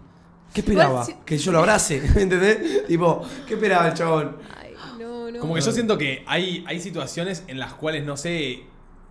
[0.53, 1.05] ¿Qué esperaba?
[1.05, 2.87] Si- Que yo lo abrace, ¿me entendés?
[2.87, 4.37] tipo, ¿qué esperaba el chabón?
[4.61, 5.41] Ay, no, no.
[5.41, 8.63] como que yo siento que hay, hay situaciones en las cuales no sé,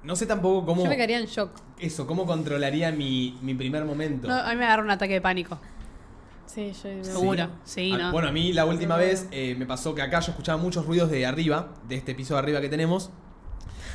[0.03, 1.51] no sé tampoco cómo Yo me quedaría en shock.
[1.79, 4.27] eso, cómo controlaría mi, mi primer momento.
[4.29, 5.59] No, a mí me agarró un ataque de pánico.
[6.53, 7.03] Sí, yo.
[7.03, 7.49] Seguro.
[7.63, 8.11] Sí, A- ¿no?
[8.11, 11.09] Bueno, a mí la última vez eh, me pasó que acá yo escuchaba muchos ruidos
[11.09, 13.09] de arriba, de este piso de arriba que tenemos.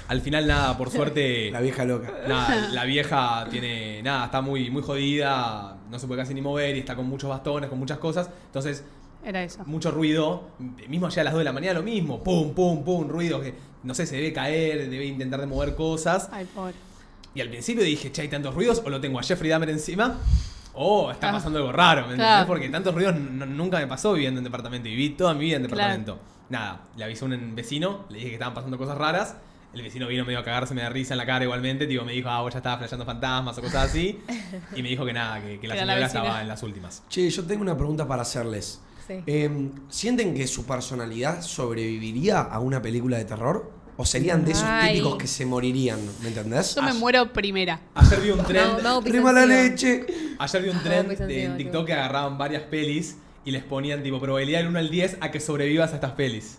[0.08, 2.10] Al final nada, por suerte, La vieja loca.
[2.26, 6.76] nada, la vieja tiene, nada, está muy, muy jodida, no se puede casi ni mover
[6.76, 8.30] y está con muchos bastones, con muchas cosas.
[8.46, 8.84] Entonces,
[9.24, 9.62] Era eso.
[9.66, 10.48] mucho ruido,
[10.88, 13.54] mismo allá a las 2 de la mañana lo mismo, pum, pum, pum, ruido que,
[13.82, 16.28] no sé, se debe caer, debe intentar de mover cosas.
[16.32, 16.74] Ay, pobre.
[17.34, 20.16] Y al principio dije, che, hay tantos ruidos, o lo tengo a Jeffrey Dahmer encima,
[20.80, 21.32] o está Ah.
[21.32, 22.26] pasando algo raro, ¿me entendés?
[22.28, 22.46] Claro.
[22.46, 25.62] Porque tantos ruidos nunca me pasó viviendo en departamento, y viví toda mi vida en
[25.66, 25.76] Claro.
[25.76, 26.18] departamento.
[26.50, 29.36] Nada, le avisó a un vecino, le dije que estaban pasando cosas raras,
[29.74, 32.12] el vecino vino medio a cagarse, me da risa en la cara igualmente, tipo, me
[32.12, 34.20] dijo, ah, vos ya estabas flasheando fantasmas o cosas así,
[34.76, 37.02] y me dijo que nada, que, que la señora estaba en las últimas.
[37.08, 38.80] Che, yo tengo una pregunta para hacerles.
[39.06, 39.22] Sí.
[39.26, 43.70] Eh, ¿Sienten que su personalidad sobreviviría a una película de terror?
[44.00, 44.92] O serían de esos Ay.
[44.94, 46.74] típicos que se morirían, ¿me entendés?
[46.76, 47.80] Yo me muero primera.
[47.96, 48.64] Ayer vi un tren.
[48.80, 49.68] No, no, Prima la pisensiva.
[50.04, 50.06] leche.
[50.38, 53.50] Ayer vi un No, tren pues, de, encima, en TikTok que agarraban varias pelis y
[53.50, 56.58] les ponían tipo probabilidad del 1 al 10 a que sobrevivas a estas pelis.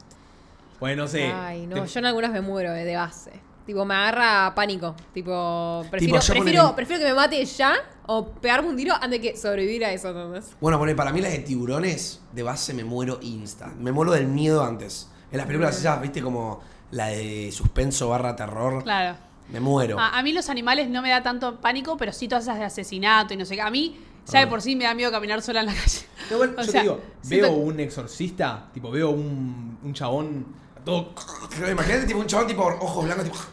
[0.82, 1.32] Bueno, no sé.
[1.32, 3.32] Ay, no, te- yo en algunas me muero eh, de base.
[3.66, 4.96] Tipo, me agarra pánico.
[5.14, 7.74] Tipo, prefiero, yo prefiero, ponele- prefiero que me mate ya
[8.08, 10.52] o pegarme un tiro antes que sobrevivir a eso, ¿entendés?
[10.60, 13.68] Bueno, poné, para mí las de tiburones, de base me muero insta.
[13.80, 15.10] Me muero del miedo antes.
[15.32, 16.60] En las películas esas, viste, como
[16.92, 18.84] la de suspenso barra terror.
[18.84, 19.18] Claro.
[19.52, 19.98] Me muero.
[20.00, 22.66] A, a mí los animales no me da tanto pánico, pero sí todas esas de
[22.66, 23.62] asesinato y no sé qué.
[23.62, 23.98] A mí,
[24.32, 26.00] ya de por sí me da miedo caminar sola en la calle.
[26.30, 29.94] No, bueno, O yo sea, te digo, siento veo un exorcista, tipo, veo un, un
[29.94, 30.46] chabón
[30.86, 31.14] todo.
[31.72, 33.38] Imagínate tipo un chabón tipo ojos blancos, tipo.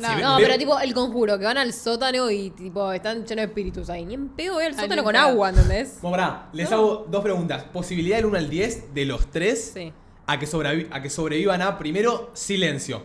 [0.00, 3.16] No, Sí, No, Veo- pero tipo el conjuro, que van al sótano y tipo están
[3.26, 4.04] llenos de espíritus ahí.
[4.06, 5.98] Ni en pedo voy al sótano con agua, ¿entendés?
[6.00, 6.76] Bueno, pará, les No.
[6.76, 7.64] hago dos preguntas.
[7.64, 9.92] Posibilidad del 1 al 10 de los tres Sí.
[10.32, 13.02] A, que sobrevi- a que sobrevivan a, primero, silencio.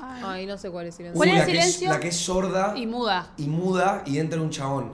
[0.00, 0.22] Ay.
[0.24, 1.16] Ay, no sé cuál es silencio.
[1.16, 1.88] ¿Cuál la, que es, silencio?
[1.90, 3.32] la que es sorda Y muda.
[3.36, 4.92] y muda y entra un chabón.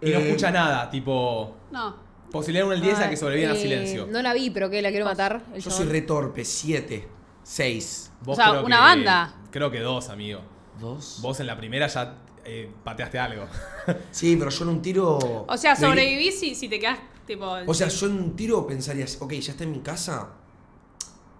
[0.00, 1.54] Y no Eh, escucha nada, tipo.
[1.70, 1.96] No.
[2.30, 4.06] Posibilidad del 1 al 10 a que sobrevivan a eh, silencio.
[4.10, 5.42] No la vi, pero que la quiero matar.
[5.54, 5.84] El Yo chabón.
[5.86, 7.08] soy re torpe, 7,
[7.44, 8.12] 6.
[8.22, 9.34] Vos O sea, creo una que- banda.
[9.50, 10.40] Creo que dos, amigo.
[10.80, 11.20] ¿Dos?
[11.22, 13.46] Vos en la primera ya eh, pateaste algo.
[14.10, 15.44] Sí, pero yo en un tiro.
[15.48, 17.46] O sea, sobrevivís si, si te quedas tipo.
[17.66, 20.28] O sea, yo en un tiro pensaría, ok, ya está en mi casa.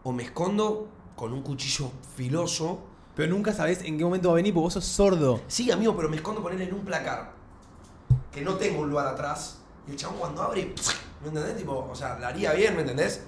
[0.04, 2.78] O me escondo con un cuchillo filoso.
[3.16, 5.40] Pero nunca sabés en qué momento va a venir porque vos sos sordo.
[5.46, 7.32] Sí, amigo, pero me escondo ponerle en un placar.
[8.32, 9.58] Que no tengo un lugar atrás.
[9.86, 10.74] Y el chabón cuando abre,
[11.22, 11.56] ¿me entendés?
[11.56, 13.22] Tipo, o sea, la haría bien, ¿me entendés?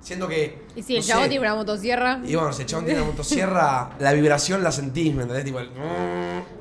[0.00, 0.66] Siendo que.
[0.76, 2.20] Y si el chabón sé, tiene una motosierra.
[2.24, 5.44] Y bueno, si el chabón tiene una motosierra, la vibración la sentís, ¿me entendés?
[5.44, 5.70] Tipo, el...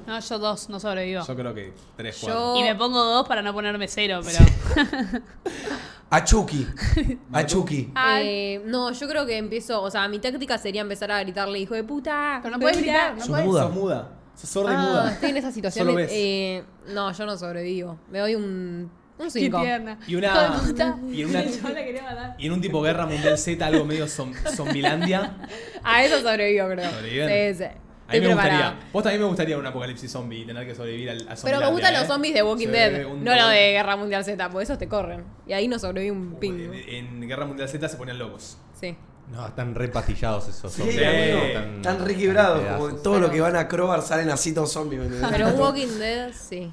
[0.07, 1.23] No, yo dos, no sobrevivo.
[1.25, 2.55] Yo creo que 3, Yo- 4.
[2.57, 4.39] Y me pongo dos para no ponerme cero, pero.
[6.11, 6.67] A Chucky.
[7.31, 7.91] A Chucky.
[7.95, 8.27] Ay.
[8.27, 11.73] Eh, no, yo creo que empiezo, o sea, mi táctica sería empezar a gritarle, hijo
[11.73, 12.39] de puta.
[12.43, 12.91] Pero no puedes puta".
[12.91, 13.45] gritar, no Sos puedes.
[13.45, 13.61] muda.
[13.63, 14.09] Sos muda.
[14.35, 15.11] Sos sorda y Ah, muda.
[15.13, 15.85] estoy en esa situación.
[15.85, 16.09] Solo ves.
[16.13, 17.97] eh, no, yo no sobrevivo.
[18.09, 19.61] Me doy un un Qué 5.
[19.61, 19.99] tierna.
[20.07, 20.97] Y una- Hijo de puta.
[21.11, 22.35] y una- Yo la quería matar.
[22.39, 25.37] Y en un tipo Guerra Mundial Z, algo medio zom- zombilandia.
[25.83, 26.89] A eso sobrevivo, creo.
[26.91, 27.55] ¿Sobreviven?
[27.55, 27.69] Sí, sí.
[28.11, 28.69] A mí me preparada.
[28.71, 28.89] gustaría.
[28.93, 31.67] Vos también me gustaría un apocalipsis zombie y tener que sobrevivir al, a Pero me
[31.71, 32.07] gustan los ¿eh?
[32.07, 35.23] zombies de Walking Dead, un- no los de Guerra Mundial Z, porque esos te corren.
[35.47, 36.73] Y ahí no sobrevive un pingo.
[36.73, 38.57] En, en Guerra Mundial Z se ponían locos.
[38.79, 38.95] Sí.
[39.31, 41.07] No, están re pastillados esos Sí, zombies.
[41.07, 41.39] amigo.
[41.45, 42.59] Están- Están re quebrados.
[42.59, 43.03] están Como pedazos.
[43.03, 45.01] todo lo que van a Crobar salen así todos zombies.
[45.29, 46.71] Pero un Walking Dead, sí.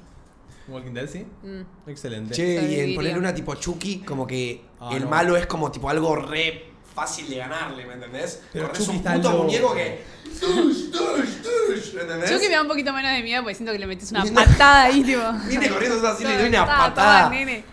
[0.67, 1.25] Walking Dead, sí.
[1.41, 1.89] Mm.
[1.89, 2.33] Excelente.
[2.35, 5.09] Che, y en ponerle una tipo Chucky, como que Ah, el no.
[5.09, 8.43] malo es como tipo algo re fácil de ganarle, ¿me entendés?
[8.51, 10.01] Pero Corres un puto muñeco que.
[10.39, 12.29] Tush, tush, tush, ¿Me entendés?
[12.31, 14.23] Yo que me da un poquito menos de miedo porque siento que le metes una
[14.33, 15.21] patada ahí, tipo.
[15.47, 17.29] Viene corriendo así, le doy una Ta, ta, patada.
[17.29, 17.63] nene.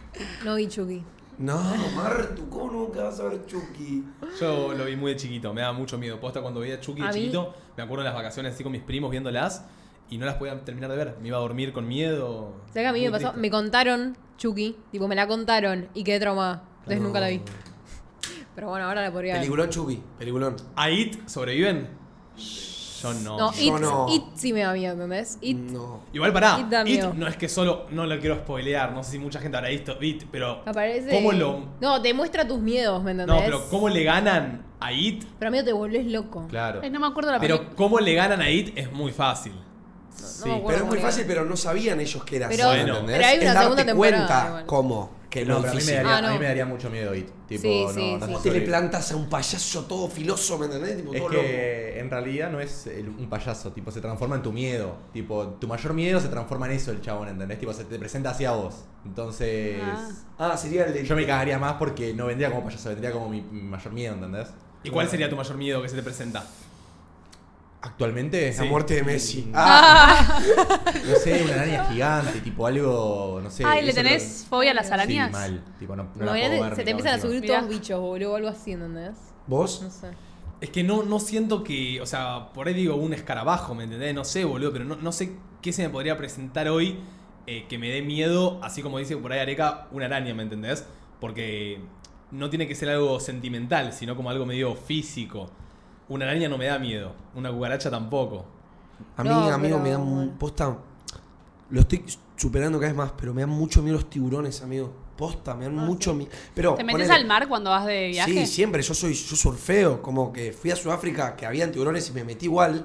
[0.45, 1.03] No vi Chucky.
[1.39, 1.61] No,
[1.95, 4.03] Martu, ¿cómo nunca vas a ver Chucky?
[4.41, 6.19] Yo lo vi muy de chiquito, me daba mucho miedo.
[6.19, 8.73] Posta cuando veía a Chucky de mí- chiquito, me acuerdo en las vacaciones así con
[8.73, 9.65] mis primos viéndolas
[10.09, 11.17] y no las podía terminar de ver.
[11.21, 12.55] Me iba a dormir con miedo.
[12.69, 13.25] ¿Sabes que a mí me pasó?
[13.25, 13.41] triste.
[13.41, 16.63] Me contaron Chucky, tipo, me la contaron y quedé traumada.
[16.79, 17.07] Entonces No.
[17.09, 17.43] nunca la vi.
[18.55, 19.43] Pero bueno, ahora la podría ver.
[19.43, 20.57] Peliculón Chucky, peliculón.
[20.77, 21.87] ¿A It sobreviven?
[23.03, 23.37] Yo no.
[23.37, 24.07] No, Yo It, no.
[24.09, 25.39] It sí me da miedo, ¿entendés?
[25.43, 26.01] It, No.
[26.13, 27.13] Igual pará, It da It miedo.
[27.15, 29.97] no es que solo, no lo quiero spoilear, no sé si mucha gente habrá visto
[30.03, 31.11] It, pero aparece.
[31.11, 31.61] ¿cómo lo...
[31.81, 33.37] No, te muestra tus miedos, ¿me entendés?
[33.37, 35.25] No, pero ¿cómo le ganan a It?
[35.39, 36.47] Pero amigo, te volvés loco.
[36.49, 36.81] Claro.
[36.83, 37.65] Ay, no me acuerdo la película.
[37.65, 38.77] Pero ¿cómo le ganan a It?
[38.77, 39.53] Es muy fácil.
[39.53, 42.49] No me acuerdo Pero es cómo muy le fácil, pero no sabían ellos que era
[42.49, 42.93] Pero- así, Bueno.
[42.95, 43.17] ¿entendés?
[43.19, 44.67] pero hay una es darte segunda temporada cuenta igual.
[44.67, 45.95] cómo, que No, pero a mí, me difícil.
[45.97, 46.29] daría, Ah, no.
[46.29, 47.29] a mí me daría mucho miedo It.
[47.47, 48.35] Tipo, Sí, no, sí, no sí.
[48.43, 50.97] se Te le plantas a un payaso todo filoso, ¿me entendés?
[50.97, 51.43] Tipo, Es todo loco.
[51.43, 54.97] que en realidad no es el- un payaso, tipo, se transforma en tu miedo.
[55.13, 57.59] Tipo, tu mayor miedo se transforma en eso el chabón, ¿entendés?
[57.59, 58.85] Tipo, se te presenta hacia vos.
[59.05, 60.11] Entonces, Ah.
[60.39, 61.05] Ah, sería el de.
[61.05, 64.15] yo me cagaría más porque no vendría como payaso, vendría como mi, mi mayor miedo,
[64.15, 64.49] ¿entendés?
[64.85, 66.45] ¿Y cuál sería tu mayor miedo que se te presenta?
[67.83, 69.43] Actualmente, La muerte de Messi.
[69.43, 70.41] Mm, Ah,
[71.07, 73.65] no sé, una araña gigante, tipo algo, no sé.
[73.65, 75.29] Ay, ¿le tenés lo- fobia a las arañas?
[75.29, 75.65] Sí, mal.
[75.79, 78.33] Tipo, no, no la Imagínate, puedo ver, se te empiezan a subir todos bichos, boludo,
[78.33, 79.15] o algo así, ¿entendés?
[79.47, 79.83] ¿Vos?
[79.83, 80.09] No sé.
[80.61, 84.15] Es que no, no siento que, o sea, por ahí digo un escarabajo, ¿me entendés?
[84.15, 86.99] No sé, boludo, pero no, no sé qué se me podría presentar hoy
[87.47, 90.85] eh, que me dé miedo, así como dice por ahí Areca, una araña, ¿me entendés?
[91.21, 91.79] Porque
[92.33, 95.51] no tiene que ser algo sentimental, sino como algo medio físico.
[96.09, 98.45] Una araña no me da miedo, una cucaracha tampoco.
[99.17, 100.31] A mí, No, amigo, pero me dan.
[100.39, 100.77] Posta.
[101.71, 102.05] Lo estoy
[102.37, 104.93] superando cada vez más, pero me dan mucho miedo los tiburones, amigo.
[105.17, 106.31] Posta, me dan mucho miedo.
[106.55, 106.75] Pero.
[106.75, 108.33] ¿Te metes ponele- al mar cuando vas de viaje?
[108.33, 108.83] Sí, siempre.
[108.83, 109.15] Yo soy.
[109.15, 110.01] Yo surfeo.
[110.01, 112.85] Como que fui a Sudáfrica que habían tiburones y me metí igual.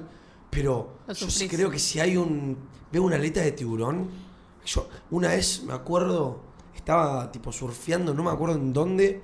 [0.50, 2.56] Pero yo creo que si hay un.
[2.90, 4.08] Veo una aleta de tiburón.
[4.66, 6.40] Yo, una vez me acuerdo.
[6.74, 9.22] Estaba tipo surfeando, no me acuerdo en dónde.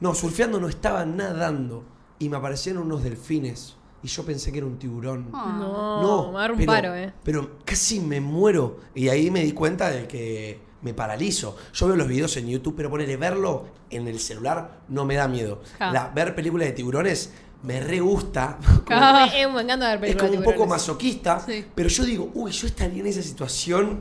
[0.00, 1.84] No, surfeando no estaba nadando.
[2.22, 5.28] Y me aparecieron unos delfines y yo pensé que era un tiburón.
[5.32, 5.56] Ah.
[5.60, 7.12] No, me va a dar un pero, paro, eh.
[7.24, 8.78] Pero casi me muero.
[8.94, 11.56] Y ahí me di cuenta de que me paralizo.
[11.72, 15.26] Yo veo los videos en YouTube, pero ponerle verlo en el celular no me da
[15.26, 15.62] miedo.
[15.78, 15.90] Ja.
[15.90, 17.32] La- ver películas de tiburones
[17.64, 18.56] me re gusta.
[18.88, 21.40] Me encanta ver es como un poco masoquista.
[21.40, 21.64] Sí.
[21.74, 24.00] Pero yo digo, uy, yo estaría en esa situación.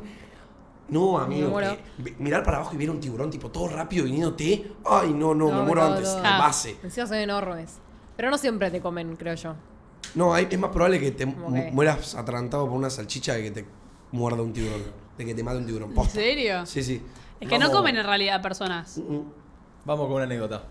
[0.90, 1.50] No, amigo.
[1.50, 1.78] muero.
[2.04, 4.74] que mirar para abajo y ver un tiburón tipo todo rápido viniéndote.
[4.86, 6.14] Ay, no, no, me No, muero no, antes.
[6.16, 6.22] no.
[6.22, 6.76] Base.
[6.84, 7.80] Encima son enormes.
[8.18, 9.54] Pero no siempre te comen, creo yo.
[10.16, 13.44] No, hay- es más probable que te mu- que- mueras atrantado por una salchicha de
[13.44, 13.66] que te
[14.12, 14.82] muerda un tiburón.
[15.18, 15.90] De que te mate un tiburón.
[15.90, 16.14] ¿En Posta.
[16.14, 16.66] serio?
[16.66, 17.02] Sí, sí.
[17.40, 17.78] Es que no Vamos.
[17.78, 18.98] comen en realidad personas.
[18.98, 19.24] Mm, mm.
[19.86, 20.64] Vamos con una anécdota.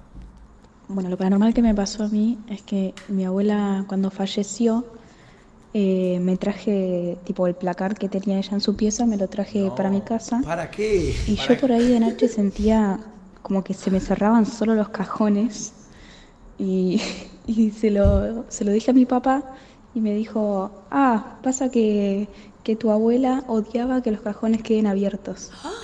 [0.89, 4.85] Bueno, lo paranormal que me pasó a mí es que mi abuela cuando falleció
[5.73, 9.61] eh, me traje tipo el placar que tenía ella en su pieza, me lo traje
[9.61, 9.75] No.
[9.77, 11.15] para mi casa ¿Para qué?
[11.29, 12.99] y ¿Para yo por ahí de noche sentía
[13.43, 15.73] como que se me cerraban solo los cajones
[16.59, 17.01] y,
[17.51, 19.55] y se, lo, se lo dije a mi papá
[19.93, 22.33] y me dijo, ah, pasa que,
[22.63, 25.51] que tu abuela odiaba que los cajones queden abiertos.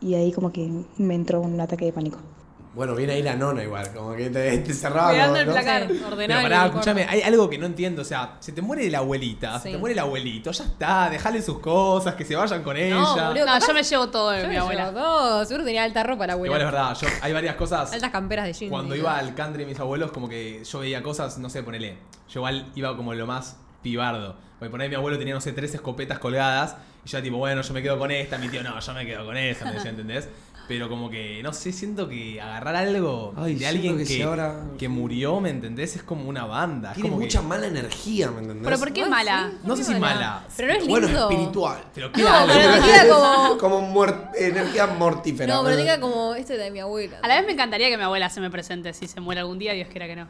[0.00, 2.33] Y ahí como que me entró un ataque de pánico.
[2.74, 5.10] Bueno, viene ahí la nona igual, como que te, te cerraba.
[5.10, 5.52] Cuidando el ¿no?
[5.52, 6.00] placar, Sí.
[6.16, 8.02] Pero pará, escúchame, hay algo que no entiendo.
[8.02, 11.40] O sea, se te muere la abuelita, se te muere el abuelito, ya está, dejale
[11.40, 12.96] sus cosas, que se vayan con ella.
[12.96, 13.34] boludo.
[13.34, 14.86] No, capaz- yo me llevo todo de Yo mi me abuela.
[14.90, 15.44] llevo todo.
[15.44, 16.54] Seguro tenía alta ropa la abuela.
[16.54, 17.92] Igual es verdad, yo, hay varias cosas.
[17.92, 18.70] Altas camperas de jeans.
[18.70, 21.98] Cuando iba al country de mis abuelos, como que yo veía cosas, no sé, ponele.
[22.28, 24.36] Yo igual iba como lo más pibardo.
[24.58, 26.76] Porque ponele, mi abuelo tenía, no sé, tres escopetas colgadas.
[27.04, 28.38] Y yo, tipo, bueno, yo me quedo con esta.
[28.38, 30.28] Mi tío, no, yo me quedo con esa, me decía, ¿entendés?
[30.66, 34.22] Pero como que, no sé, siento que agarrar algo Ay, de alguien que que, si
[34.22, 35.96] ahora- que murió, ¿me entendés?
[35.96, 36.90] Es como una banda.
[36.90, 38.64] es Tiene como que- mucha mala energía, ¿me entendés?
[38.64, 39.50] Pero ¿por qué ¿Vos mala?
[39.50, 39.58] sí?
[39.64, 40.44] No sé ¿Por qué si mala.
[40.56, 41.30] Pero no es Bueno, lindo.
[41.30, 41.84] espiritual.
[41.94, 42.54] Pero No, queda algo.
[42.54, 43.58] pero queda como.
[43.58, 45.54] como muer- energía mortífera.
[45.54, 47.18] No, pero queda como este de mi abuela.
[47.22, 49.58] A la vez me encantaría que mi abuela se me presente si se muere algún
[49.58, 50.28] día, Dios quiera que no.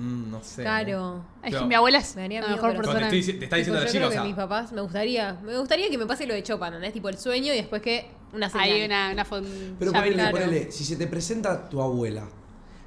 [0.00, 0.62] Mm, no sé.
[0.62, 1.24] Claro.
[1.42, 3.08] Es que mi abuela es Me daría la miedo, mejor pero- persona.
[3.10, 4.72] te, estoy, te está Tipo, diciendo la yo chica, creo o que sea, mis papás,
[4.72, 6.78] me gustaría, me gustaría que me pase lo de Chopin, ¿no?
[6.82, 8.70] Es tipo el sueño y después que una señal.
[8.70, 10.30] Hay una, una fon- Pero ponele, claro.
[10.32, 12.24] ponele, si se te presenta tu abuela,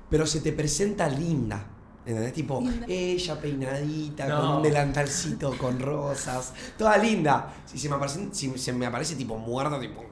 [0.10, 1.66] pero se te presenta linda,
[2.06, 2.34] ¿entendés?
[2.34, 4.40] Tipo, ella peinadita, No.
[4.42, 7.54] con un delantalcito, con rosas, toda linda.
[7.66, 10.04] Si se me aparece, si se me aparece tipo muerta, tipo,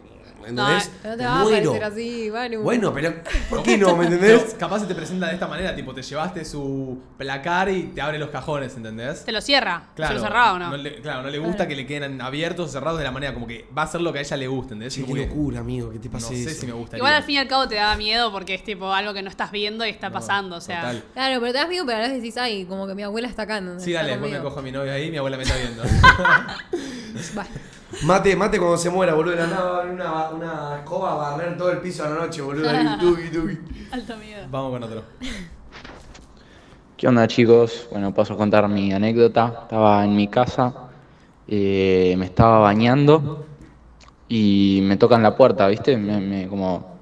[0.46, 0.92] ¿entendés?
[1.04, 2.62] No te va a parecer así, Manu.
[2.62, 3.14] Bueno, pero
[3.50, 4.54] ¿por qué no, me pero entendés?
[4.56, 8.18] capaz se te presenta de esta manera, tipo, te llevaste su placar y te abre
[8.20, 9.24] los cajones, ¿entendés?
[9.26, 9.84] ¿Te lo cierra?
[9.96, 10.78] Claro, ¿Se lo cerraba o no?
[10.78, 13.48] le, claro, no le gusta que le queden abiertos o cerrados de la manera como
[13.48, 14.96] que va a ser lo que a ella le guste, ¿entendés?
[14.96, 16.62] Como qué que locura, amigo, que te no pase sé eso.
[16.62, 16.98] si me gustaría.
[17.00, 19.30] Igual al fin y al cabo te da miedo porque es tipo algo que no
[19.30, 20.82] estás viendo y está No, pasando, o sea.
[20.82, 21.04] total.
[21.14, 23.44] Claro, pero te das miedo, pero a vez decís, ay, como que mi abuela está
[23.44, 23.62] acá.
[23.62, 23.80] ¿no?
[23.80, 25.56] Sí, Está dale, después me cojo a mi novio ahí y mi abuela me está
[25.58, 25.84] viendo.
[27.38, 27.46] Va.
[28.04, 29.36] Mate, mate cuando se muera, boludo.
[29.36, 32.10] De la nada va a venir una, una escoba a barrer todo el piso a
[32.10, 32.70] la noche, boludo.
[32.70, 33.58] Ahí, tuki, tuki.
[33.92, 34.48] Alto miedo.
[34.50, 35.04] Vamos con otro.
[36.98, 37.88] ¿Qué onda chicos?
[37.92, 39.60] Bueno, paso a contar mi anécdota.
[39.64, 40.74] Estaba en mi casa,
[41.48, 43.46] eh, me estaba bañando
[44.30, 45.98] y me tocan la puerta, ¿viste?
[45.98, 46.98] Me, me- como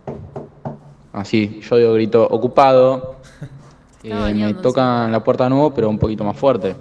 [1.14, 3.16] así, yo digo grito ocupado.
[4.02, 6.74] Eh, me tocan la puerta de nuevo, pero un poquito más fuerte.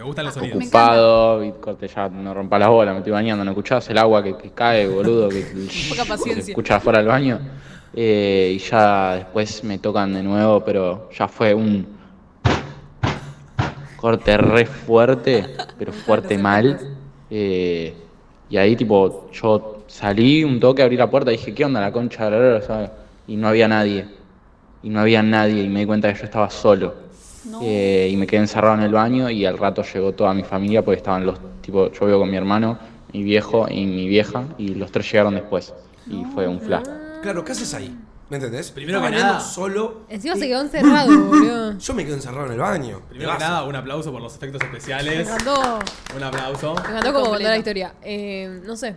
[0.00, 0.56] Me gustan los sonidos.
[0.56, 4.22] Ocupado, y corte ya, no rompa las bolas, me estoy bañando, no escuchás el agua
[4.22, 5.42] que, que cae, boludo, que,
[5.90, 6.42] Poca paciencia.
[6.42, 7.38] se escucha afuera del baño.
[7.92, 11.86] Eh, y ya después me tocan de nuevo, pero ya fue un
[13.96, 16.80] corte re fuerte, pero fuerte mal.
[17.28, 17.94] Eh,
[18.48, 21.92] y ahí tipo, yo salí un toque, abrí la puerta y dije, ¿qué onda la
[21.92, 22.90] concha de la lora?", ¿sabes?
[23.26, 24.06] Y no había nadie.
[24.82, 27.09] Y no había nadie y me di cuenta que yo estaba solo.
[27.62, 30.84] Eh, y me quedé encerrado en el baño y al rato llegó toda mi familia
[30.84, 32.78] porque estaban los, tipo, yo vivo con mi hermano,
[33.12, 35.72] mi viejo y mi vieja y los tres llegaron después.
[36.06, 36.84] Y fue un flash.
[37.22, 37.96] Claro, ¿qué haces ahí?
[38.28, 38.70] ¿Me entendés?
[38.70, 40.02] Primero que nada- solo.
[40.08, 41.78] Encima y- se quedó encerrado, boludo.
[41.78, 43.02] Yo me quedo encerrado en el baño.
[43.08, 45.28] Primero que nada, un aplauso por los efectos Me especiales.
[45.28, 45.78] encantó.
[46.16, 46.74] Un aplauso.
[46.74, 47.94] Me encantó como contar la historia.
[48.02, 48.94] Eh, no sé.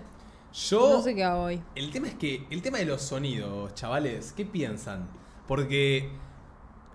[0.53, 0.93] Yo.
[0.97, 1.59] No sé qué hago hoy.
[1.75, 2.45] El tema es que.
[2.51, 5.07] El tema de los sonidos, chavales, ¿qué piensan?
[5.47, 6.09] Porque.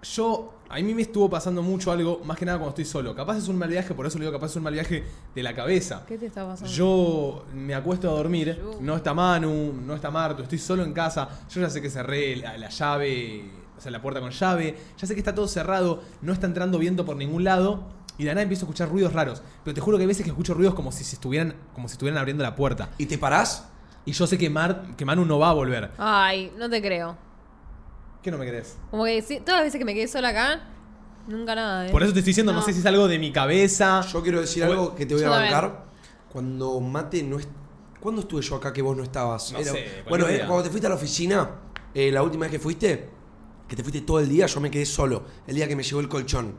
[0.03, 0.55] Yo.
[0.71, 3.15] A mí me estuvo pasando mucho algo, más que nada cuando estoy solo.
[3.15, 5.03] Capaz es un mal viaje, por eso le digo capaz es un mal viaje
[5.35, 6.05] de la cabeza.
[6.07, 6.71] ¿Qué te está pasando?
[6.71, 11.27] Yo me acuesto a dormir, no está Manu, no está Marto, estoy solo en casa.
[11.51, 14.77] Yo ya sé que cerré la, la llave, o sea, la puerta con llave.
[14.99, 17.85] Ya sé que está todo cerrado, no está entrando viento por ningún lado.
[18.19, 19.43] Y de la nada empiezo a escuchar ruidos raros.
[19.65, 21.93] Pero te juro que hay veces que escucho ruidos como si se estuvieran, como si
[21.93, 22.91] estuvieran abriendo la puerta.
[22.99, 23.69] ¿Y te parás?
[24.05, 25.93] Y yo sé que, Mar, que Manu no va a volver.
[25.99, 27.28] Ay, no te creo.
[28.23, 28.77] ¿Qué no me crees?
[28.91, 30.61] Como que sí, todas las veces que me quedé sola acá,
[31.29, 31.91] nunca nada, ¿eh?
[31.91, 32.65] Por eso te estoy diciendo, no, No.
[32.65, 34.01] sé si es algo de mi cabeza.
[34.13, 35.53] Yo quiero decir algo que te voy a Yo también.
[35.53, 35.85] bancar.
[36.33, 37.49] Cuando Mate no es.
[38.01, 39.53] ¿Cuándo estuve yo acá que vos no estabas?
[39.53, 40.47] No Era- sé, cualquier Bueno, eh, día.
[40.47, 41.51] cuando te fuiste a la oficina,
[41.95, 43.09] eh, la última vez que fuiste,
[43.67, 45.25] que te fuiste todo el día, yo me quedé solo.
[45.47, 46.55] El día que me llegó el colchón.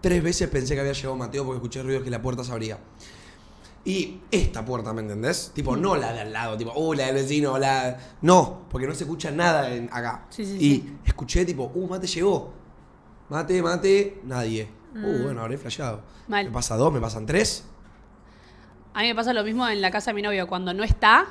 [0.00, 2.78] tres veces pensé que había llegado Mateo porque escuché ruidos que la puerta se abría.
[3.86, 5.50] Y esta puerta, ¿me entendés?
[5.54, 7.96] Tipo, no la de al lado, tipo, oh, la del vecino, la.
[8.22, 10.24] No, porque no se escucha nada en- acá.
[10.30, 10.98] Sí, sí, y sí.
[11.04, 12.52] escuché, tipo, uh, mate llegó.
[13.28, 14.68] Mate, mate, nadie.
[14.94, 15.98] Uh, bueno, habré flasheado.
[16.26, 16.30] Mm.
[16.30, 16.44] Mal.
[16.46, 17.64] Me pasa dos, me pasan tres.
[18.94, 20.46] A mí me pasa lo mismo en la casa de mi novio.
[20.46, 21.26] Cuando no está,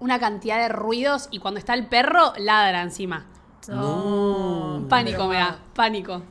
[0.00, 3.26] una cantidad de ruidos y cuando está el perro, ladra encima.
[3.68, 4.86] No.
[4.88, 6.22] Pánico me da, pánico.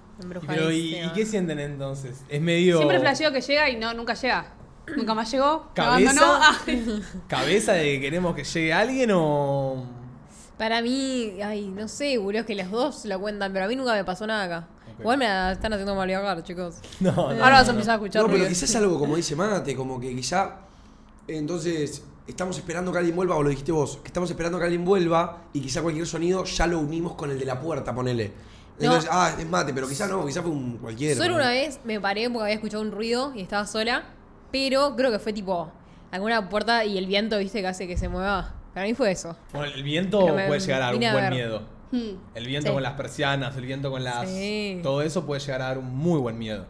[0.48, 2.24] Pero, ¿y, y qué sienten entonces?
[2.28, 2.78] Es medio.
[2.78, 4.54] Siempre flasheo que llega y no, nunca llega.
[4.96, 5.70] Nunca más llegó.
[5.74, 6.12] ¿Cabeza?
[6.12, 7.04] abandonó.
[7.06, 7.20] Ah.
[7.28, 9.86] ¿Cabeza de que queremos que llegue alguien o.?
[10.58, 13.76] Para mí, ay, no sé, boludo, es que los dos lo cuentan, pero a mí
[13.76, 14.68] nunca me pasó nada acá.
[14.94, 15.00] Ok.
[15.00, 16.76] Igual me la están haciendo mal viajar, chicos.
[17.00, 17.22] No, no.
[17.22, 20.16] Ahora vas a empezar a escuchar No, pero quizás algo como dice Mate, como que
[20.16, 20.60] quizá.
[21.28, 24.86] Entonces, estamos esperando que alguien vuelva, o lo dijiste vos, que estamos esperando que alguien
[24.86, 28.32] vuelva y quizá cualquier sonido ya lo unimos con el de la puerta, ponele.
[28.80, 31.16] Entonces, ah, es Mate, pero quizá no, quizá fue un cualquiera.
[31.16, 34.04] Solo una vez me paré porque había escuchado un ruido y estaba sola,
[34.54, 35.70] pero creo que fue tipo
[36.12, 38.54] alguna puerta y el viento, viste, que hace que se mueva.
[38.74, 39.36] Para mí fue eso.
[39.52, 41.34] Bueno, el viento me puede llegar a dar un a buen ver.
[41.34, 41.62] miedo.
[41.92, 42.74] Hmm, El viento Sí.
[42.74, 44.30] con las persianas, el viento con las.
[44.30, 44.80] Sí.
[44.82, 46.66] Todo eso puede llegar a dar un muy buen miedo.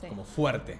[0.00, 0.06] Sí.
[0.08, 0.78] Como fuerte.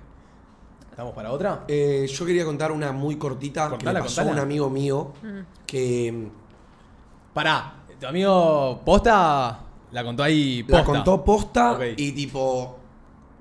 [0.91, 1.65] ¿Estamos para otra?
[1.69, 5.13] Eh, yo quería contar una muy cortita que Cortala, le pasó a un amigo mío
[5.23, 5.41] Mm.
[5.67, 6.29] que
[7.33, 9.61] Pará, tu amigo Posta
[9.91, 10.79] la contó ahí posta.
[10.79, 12.79] la contó posta y tipo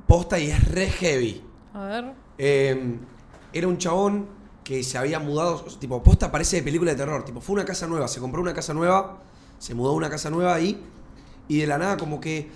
[0.08, 1.44] posta y es re heavy.
[1.74, 2.23] A ver.
[2.38, 2.98] Eh,
[3.54, 4.28] era un chabón
[4.64, 7.86] que se había mudado, tipo, posta parece de película de terror, tipo, fue una casa
[7.88, 9.20] nueva, se compró una casa nueva,
[9.60, 10.82] se mudó a una casa nueva ahí,
[11.48, 12.50] y de la nada como que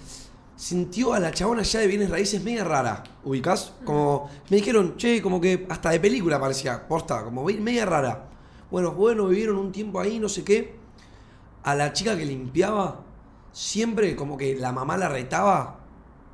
[0.56, 3.74] sintió a la chabona allá de bienes raíces media rara, ¿ubicás?
[3.86, 8.30] Como, me dijeron, che, como que hasta de película parecía, posta, como media rara.
[8.72, 10.76] Bueno, bueno, vivieron un tiempo ahí, no sé qué.
[11.63, 13.02] A la chica que limpiaba,
[13.52, 15.80] siempre como que la mamá la retaba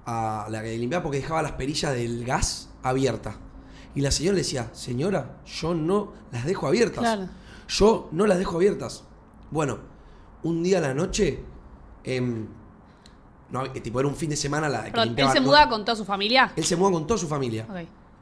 [0.06, 3.36] a la que limpiaba porque dejaba las perillas del gas abiertas.
[3.96, 7.00] Y la señora le decía, señora, yo no las dejo abiertas.
[7.00, 7.30] Claro.
[7.68, 9.04] Yo no las dejo abiertas.
[9.52, 9.78] Bueno,
[10.44, 11.44] un día a la noche,
[12.04, 12.48] em,
[13.52, 15.86] no, eh, tipo era un fin de semana la que ¿él se no- muda con
[15.86, 16.52] toda su familia?
[16.56, 17.68] él se muda con toda su familia.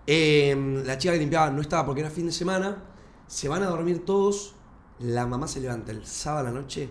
[0.05, 2.83] Em, la chica que limpiaba no estaba porque era fin de semana.
[3.27, 4.55] Se van a dormir todos.
[4.99, 6.89] La mamá se levanta el sábado a la noche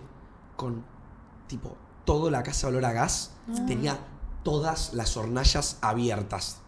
[0.55, 0.83] con
[1.47, 3.31] tipo toda la casa olor a gas.
[3.67, 3.99] Tenía
[4.43, 6.60] todas las hornallas abiertas.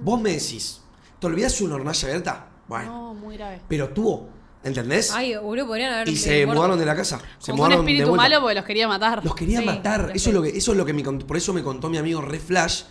[0.00, 0.80] Vos me decís,
[1.18, 2.46] ¿te olvidás una hornalla abierta?
[2.68, 3.60] Bueno, No, muy grave.
[3.68, 4.28] pero tuvo,
[4.62, 5.10] ¿entendés?
[5.12, 6.08] Ay, boludo, podrían haber.
[6.08, 6.54] y se muerto.
[6.60, 7.18] mudaron de la casa.
[7.38, 9.24] Se Como un mudaron de espíritu malo porque los quería matar.
[9.24, 10.12] Los quería Sí, matar.
[10.14, 11.26] Eso es, lo que, eso es lo que me contó.
[11.26, 12.82] Por eso me contó mi amigo Re Flash.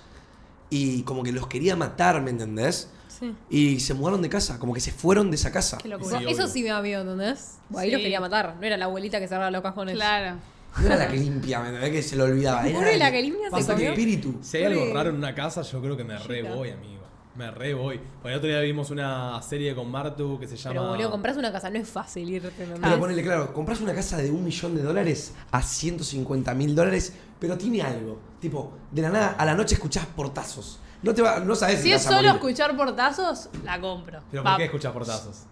[0.69, 2.89] Y como que los quería matar, ¿me entendés?
[3.07, 3.33] Sí.
[3.49, 5.77] Y se mudaron de casa, como que se fueron de esa casa.
[5.77, 6.19] Qué locura.
[6.19, 6.53] Sí, Eso obvio.
[6.53, 7.55] sí me da miedo, ¿entendés?
[7.75, 7.93] Ahí Sí.
[7.93, 8.55] los quería matar.
[8.59, 9.95] No era la abuelita que cerraba los cajones.
[9.95, 10.37] Claro.
[10.79, 11.91] No era la que limpia, ¿me entendés?
[11.91, 12.67] Que se lo olvidaba.
[12.67, 13.89] Era la que limpia se comió.
[13.89, 14.37] espíritu.
[14.41, 16.97] Si hay algo raro en una casa, yo creo que me re voy, amigo.
[17.35, 17.99] Me re voy.
[17.99, 20.73] Porque el otro día vimos una serie con Martu que se llama.
[20.73, 22.47] Pero, boludo, compras una casa, no es fácil irte.
[22.47, 22.79] ¿entendés?
[22.81, 27.13] Pero ponele claro, compras una casa de un millón de dólares a 150 mil dólares,
[27.39, 28.19] pero tiene algo.
[28.39, 30.79] Tipo, de la nada a la noche escuchás portazos.
[31.03, 32.31] No te va, no sabes Si es solo morir.
[32.31, 34.19] escuchar portazos, la compro.
[34.31, 35.43] ¿Pero por qué escuchas portazos?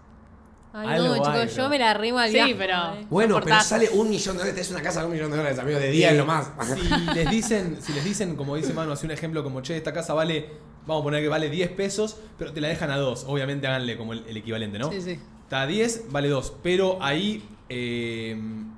[0.76, 2.54] Ay, Algo no, hay, chicos, yo me la rimo al Sí, viaje.
[2.56, 3.06] pero- eh.
[3.08, 5.58] Bueno, pero sale un millón de dólares, tenés una casa de un millón de dólares,
[5.58, 6.50] amigo, de día es lo más.
[6.74, 9.92] Si les dicen, si les dicen, como dice Manu, hace un ejemplo como, che, esta
[9.92, 10.50] casa vale,
[10.86, 13.24] vamos a poner que vale 10 pesos, pero te la dejan a 2.
[13.28, 14.90] Obviamente háganle como el, el equivalente, ¿no?
[14.92, 15.18] Sí, sí.
[15.44, 16.54] Está a 10, vale 2.
[16.62, 18.36] Pero ahí eh,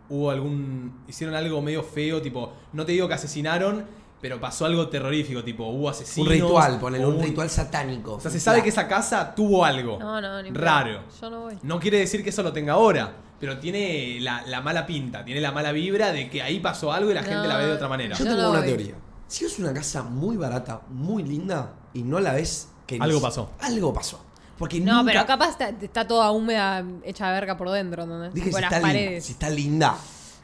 [0.09, 1.01] hubo algún.
[1.09, 2.53] Hicieron algo medio feo, tipo.
[2.73, 3.87] No te digo que asesinaron,
[4.21, 6.29] pero pasó algo terrorífico, tipo, hubo Un asesinos.
[6.29, 8.15] ritual, ponele, o un ritual satánico.
[8.15, 11.03] O sea, se sabe que esa casa tuvo algo No, no, ni raro.
[11.21, 11.59] Yo no voy.
[11.63, 15.41] No quiere decir que eso lo tenga ahora, pero tiene la, la mala pinta, tiene
[15.41, 17.89] la mala vibra de que ahí pasó algo y la gente la ve de otra
[17.89, 18.17] manera.
[18.17, 18.69] Yo Yo tengo no una voy.
[18.69, 18.95] teoría.
[19.29, 23.51] Si es una casa muy barata, muy linda, y no la ves, que Algo pasó.
[23.61, 24.25] Algo pasó.
[24.59, 25.13] Porque No, nunca...
[25.13, 28.35] pero capaz está, está toda húmeda, hecha verga por dentro, ¿entendés?
[28.35, 29.25] Dije, si las está, linda, paredes.
[29.27, 29.97] si está linda.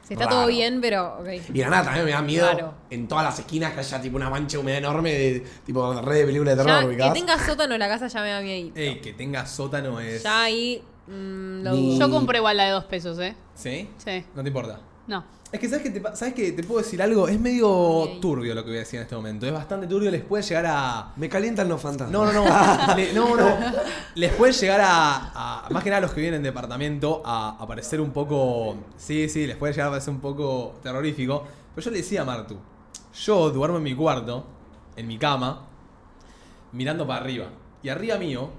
[0.06, 0.36] Si está raro.
[0.36, 1.18] todo bien, pero.
[1.20, 1.28] ok.
[1.54, 2.74] Y la nada también me da miedo Claro.
[2.90, 6.24] en todas las esquinas que haya tipo una mancha húmeda enorme de tipo red de
[6.26, 8.72] película de terror, Ya, que tenga sótano la casa ya me da miedo.
[8.74, 10.22] Ey, que tenga sótano es.
[10.22, 10.82] Ya ahí.
[11.06, 11.98] mm, lo dudo.
[11.98, 13.34] Yo compré igual la de dos pesos, ¿eh?
[13.54, 13.88] ¿Sí?
[13.98, 14.24] Sí.
[14.34, 14.78] No te importa.
[15.06, 15.24] No.
[15.52, 17.28] Es que, ¿sabes que te, ¿sabes que te puedo decir algo?
[17.28, 19.46] Es medio turbio lo que voy a decir en este momento.
[19.46, 21.12] Es bastante turbio, les puede llegar a.
[21.16, 22.10] Me calientan los fantasmas.
[22.10, 22.94] No, no, no.
[22.96, 23.56] Le- no, no.
[24.16, 27.50] Les puede llegar a, a- Más que nada a los que vienen en departamento a,
[27.60, 28.76] a parecer un poco.
[28.96, 31.44] Sí, sí, les puede llegar a parecer un poco terrorífico.
[31.74, 32.56] Pero yo le decía a Martu:
[33.14, 34.44] Yo duermo en mi cuarto,
[34.96, 35.66] en mi cama,
[36.72, 37.46] mirando para arriba.
[37.82, 38.50] Y arriba mío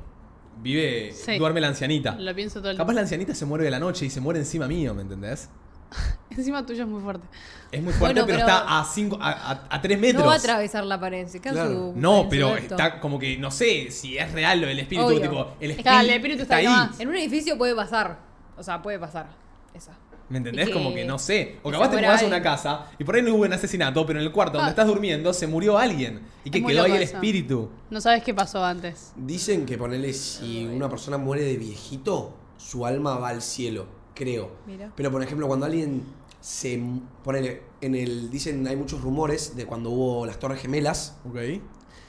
[0.62, 1.12] vive.
[1.12, 1.38] Sí.
[1.38, 2.16] Duerme la ancianita.
[2.16, 4.40] Lo pienso todo el Capaz la ancianita se muere de la noche y se muere
[4.40, 5.50] encima mío, ¿me entendés?
[6.32, 7.26] Encima tuyo es muy fuerte.
[7.72, 10.24] Es muy fuerte, Bueno, pero, pero- está a 5 a, a, a 3 metros.
[10.24, 11.70] No va a atravesar la pared, se Claro.
[11.70, 15.22] su- No, pero está como que no sé si es real lo del espíritu, Obvio.
[15.22, 17.00] tipo, el espíritu, Claro, el espíritu está ahí nomás.
[17.00, 18.20] En un edificio puede pasar.
[18.58, 19.28] O sea, puede pasar.
[19.74, 19.92] Esa.
[20.28, 20.68] ¿Me entendés?
[20.68, 21.60] Que- Como que no sé.
[21.64, 24.06] O que capaz te mudás a una casa y por ahí no hubo un asesinato,
[24.06, 24.72] pero en el cuarto donde Ah.
[24.72, 26.22] estás durmiendo se murió alguien.
[26.44, 27.70] Y que quedó ahí el espíritu.
[27.90, 29.14] No sabes qué pasó antes.
[29.16, 33.86] Dicen que ponerle si una persona muere de viejito, su alma va al cielo,
[34.16, 34.50] creo.
[34.66, 34.92] Mira.
[34.96, 36.04] Pero por ejemplo, cuando alguien
[36.42, 36.82] se
[37.24, 41.38] ponele en el dicen hay muchos rumores de cuando hubo las Torres Gemelas, Ok.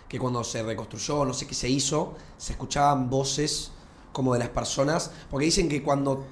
[0.09, 3.73] que cuando se reconstruyó, no sé qué se hizo, se escuchaban voces
[4.13, 6.25] como de las personas, porque dicen que cuando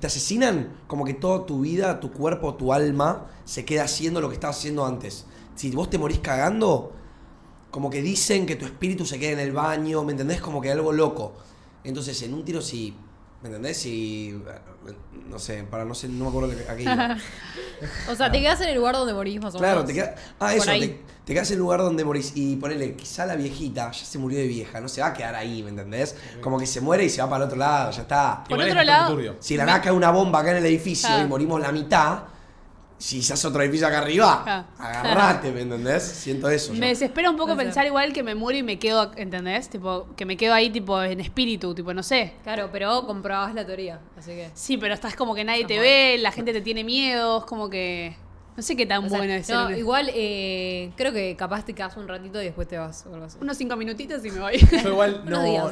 [0.00, 4.28] te asesinan, como que toda tu vida, tu cuerpo, tu alma se queda haciendo lo
[4.28, 5.26] que estabas haciendo antes.
[5.54, 6.92] Si vos te morís cagando,
[7.70, 10.40] como que dicen que tu espíritu se queda en el baño, ¿me entendés?
[10.40, 11.34] Como que algo loco.
[11.84, 12.94] Entonces, en un tiro, si,
[13.42, 13.76] ¿me entendés?
[13.76, 14.34] Si,
[15.28, 17.16] no sé, para no sé, no me acuerdo a qué iba.
[18.10, 19.86] O sea, te quedas en el lugar donde morís más o Claro, menos.
[19.88, 20.10] te quedas.
[20.38, 22.32] Ah, eso, te, te quedas en el lugar donde morís.
[22.34, 25.34] Y ponele, quizá la viejita ya se murió de vieja, no se va a quedar
[25.34, 26.14] ahí, ¿me entendés?
[26.42, 28.44] Como que se muere y se va para el otro lado, ya está.
[28.44, 29.36] Por Igual otro lado- turbio.
[29.40, 31.22] Si la nada cae una bomba acá en el edificio Ah.
[31.22, 32.18] y morimos la mitad,
[33.00, 34.64] si se hace otro edificio acá arriba, Ah.
[34.78, 36.02] agarrate, ¿me entendés?
[36.02, 36.74] Siento eso.
[36.74, 36.78] yo.
[36.78, 39.70] Me desespera un poco pensar igual que me muero y me quedo, ¿entendés?
[39.70, 42.34] Tipo, que me quedo ahí tipo en espíritu, tipo, no sé.
[42.42, 44.00] Claro, pero comprobás la teoría.
[44.18, 44.50] Así que.
[44.52, 47.70] Sí, pero estás como que nadie te ve, la gente te tiene miedo, es como
[47.70, 48.16] que...
[48.54, 51.72] No sé qué tan o sea, bueno es no, igual eh, creo que capaz te
[51.72, 53.38] quedas un ratito y después te vas o algo así.
[53.40, 54.58] Unos cinco minutitos y me voy.
[54.58, 55.70] Yo igual no,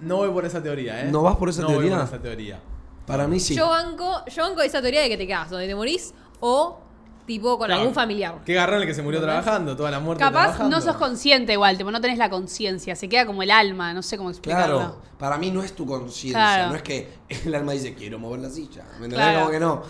[0.00, 1.08] no voy por esa teoría, ¿eh?
[1.12, 1.90] ¿No vas por esa no teoría?
[1.90, 2.60] Voy por esa teoría.
[3.06, 3.54] Para mí sí.
[3.54, 6.80] Yo banco, yo banco esa teoría de que te quedas donde te morís o
[7.26, 7.80] tipo con Claro.
[7.82, 8.36] algún familiar.
[8.46, 10.76] Qué garrón el que se murió trabajando, toda la muerte Capaz trabajando.
[10.76, 14.02] no sos consciente igual, tipo, no tenés la conciencia, se queda como el alma, no
[14.02, 14.76] sé cómo explicarlo.
[14.78, 16.70] Claro, para mí no es tu conciencia, Claro.
[16.70, 17.12] no es que
[17.44, 19.18] el alma dice quiero mover la silla, ¿me entendés?
[19.18, 19.38] Claro.
[19.40, 19.82] Como que no.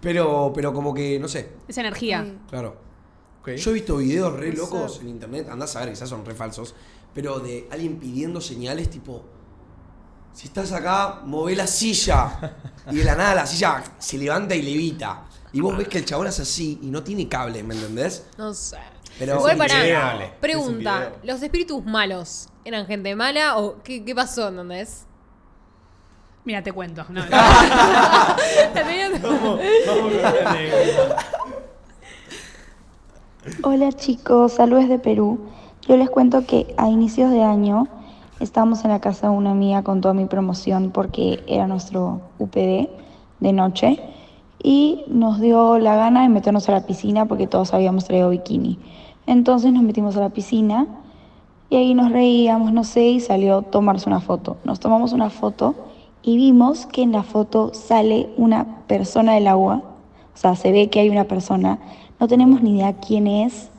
[0.00, 2.24] Pero, pero como que, no sé, Es energía.
[2.24, 2.38] Sí.
[2.48, 2.86] claro.
[3.56, 6.74] Yo he visto videos re locos en internet, andás a ver, quizás son re falsos,
[7.14, 9.22] pero de alguien pidiendo señales tipo,
[10.32, 12.56] si estás acá, move la silla.
[12.90, 15.25] Y de la nada la silla se levanta y levita.
[15.52, 18.26] Y vos ves que el chabón es así y no tiene cable, ¿me entendés?
[18.36, 18.78] No sé.
[19.18, 19.98] Pero Igual para video.
[19.98, 21.12] Es un pregunta, video.
[21.24, 25.06] ¿los espíritus malos eran gente mala o qué, qué pasó, entendés?
[26.44, 27.04] Mira, te cuento.
[27.08, 27.24] No,
[29.22, 29.60] Vamos, vamos.
[33.62, 35.38] Hola chicos, saludos de Perú.
[35.88, 37.88] Yo les cuento que a inicios de año
[38.40, 42.88] estábamos en la casa de una amiga con toda mi promoción porque era nuestro UPD
[43.40, 44.00] de noche
[44.66, 48.80] y nos dio la gana de meternos a la piscina porque todos habíamos traído bikini.
[49.24, 50.88] Entonces nos metimos a la piscina
[51.70, 54.56] y ahí nos reíamos, no sé, y salió tomarse una foto.
[54.64, 55.76] Nos tomamos una foto
[56.20, 59.82] y vimos que en la foto sale una persona del agua,
[60.34, 61.78] o sea, se ve que hay una persona,
[62.18, 63.70] no tenemos ni idea quién es,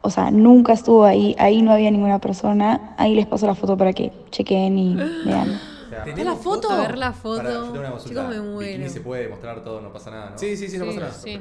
[0.00, 3.76] o sea, nunca estuvo ahí, ahí no había ninguna persona, ahí les paso la foto
[3.76, 5.71] para que chequen y vean.
[6.06, 6.70] ¿Está la foto?
[6.70, 7.36] A ver la foto.
[7.38, 8.08] Pará, yo tengo una consulta.
[8.20, 8.92] Chicos, me Bikini muero.
[8.92, 10.38] se puede mostrar todo, no pasa nada, ¿no?
[10.38, 11.12] Sí, sí, sí, no pasa nada.
[11.12, 11.40] Sí.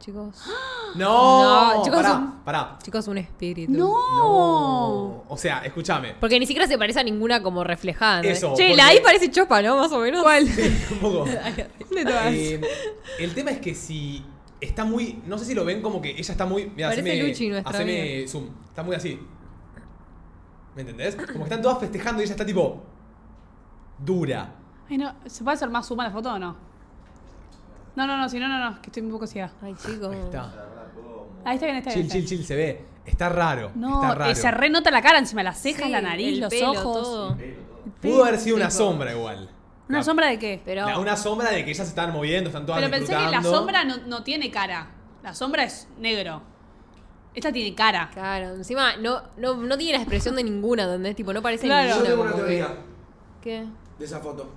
[0.00, 0.42] Chicos.
[0.96, 2.78] No, No, chicos, pará, son- pará.
[2.80, 3.72] Chicos, un espíritu.
[3.72, 5.24] ¡No!
[5.28, 6.14] O sea, escúchame.
[6.20, 8.22] Porque ni siquiera se parece a ninguna como reflejada.
[8.22, 8.28] ¿no?
[8.28, 9.76] Eso, Che, porque- la ahí parece chopa, ¿no?
[9.76, 10.22] Más o menos.
[10.22, 10.44] ¿Cuál?
[10.92, 11.24] Un poco.
[11.24, 12.32] ¿Dónde te vas?
[12.32, 12.60] Eh,
[13.18, 14.24] el tema es que si
[14.60, 15.20] está muy.
[15.26, 16.66] No sé si lo ven como que ella está muy.
[16.70, 18.28] Mirá, Parece haceme, Luchi, nuestra haceme amiga.
[18.28, 18.48] zoom.
[18.68, 19.20] Está muy así.
[20.76, 21.16] ¿Me entendés?
[21.16, 22.84] Como que están todas festejando y ella está tipo.
[23.98, 24.50] Dura.
[24.90, 26.56] Ay, no, ¿se puede hacer más suma la foto o no?
[27.96, 29.52] No, no, no, si no, no, no, que estoy un poco ciega.
[29.62, 30.12] Ay, chicos.
[30.12, 30.52] Ahí está.
[31.44, 32.08] Ahí está bien, está bien.
[32.08, 32.84] Chill, chill, chill, se ve.
[33.06, 33.70] Está raro.
[33.74, 34.30] No, está raro.
[34.30, 37.02] eh, se renota la cara encima, las cejas, Sí, la nariz, el los pelo, ojos.
[37.02, 37.36] todo.
[38.00, 39.50] Pudo haber sido una sombra igual.
[39.88, 40.60] ¿Una La- sombra de qué?
[40.64, 40.86] Pero.
[40.86, 43.42] la- una sombra de que ellas se están moviendo, están todas Pero pensé que la
[43.42, 44.88] sombra no, no tiene cara.
[45.22, 46.42] La sombra es negro.
[47.34, 48.08] Esta tiene cara.
[48.12, 51.14] Claro, encima no, no, no tiene la expresión de ninguna, ¿entendés?
[51.16, 51.96] Tipo, no parece Claro.
[51.98, 52.68] Yo tengo una teoría
[53.42, 53.66] ¿Qué?
[53.98, 54.48] De esa foto.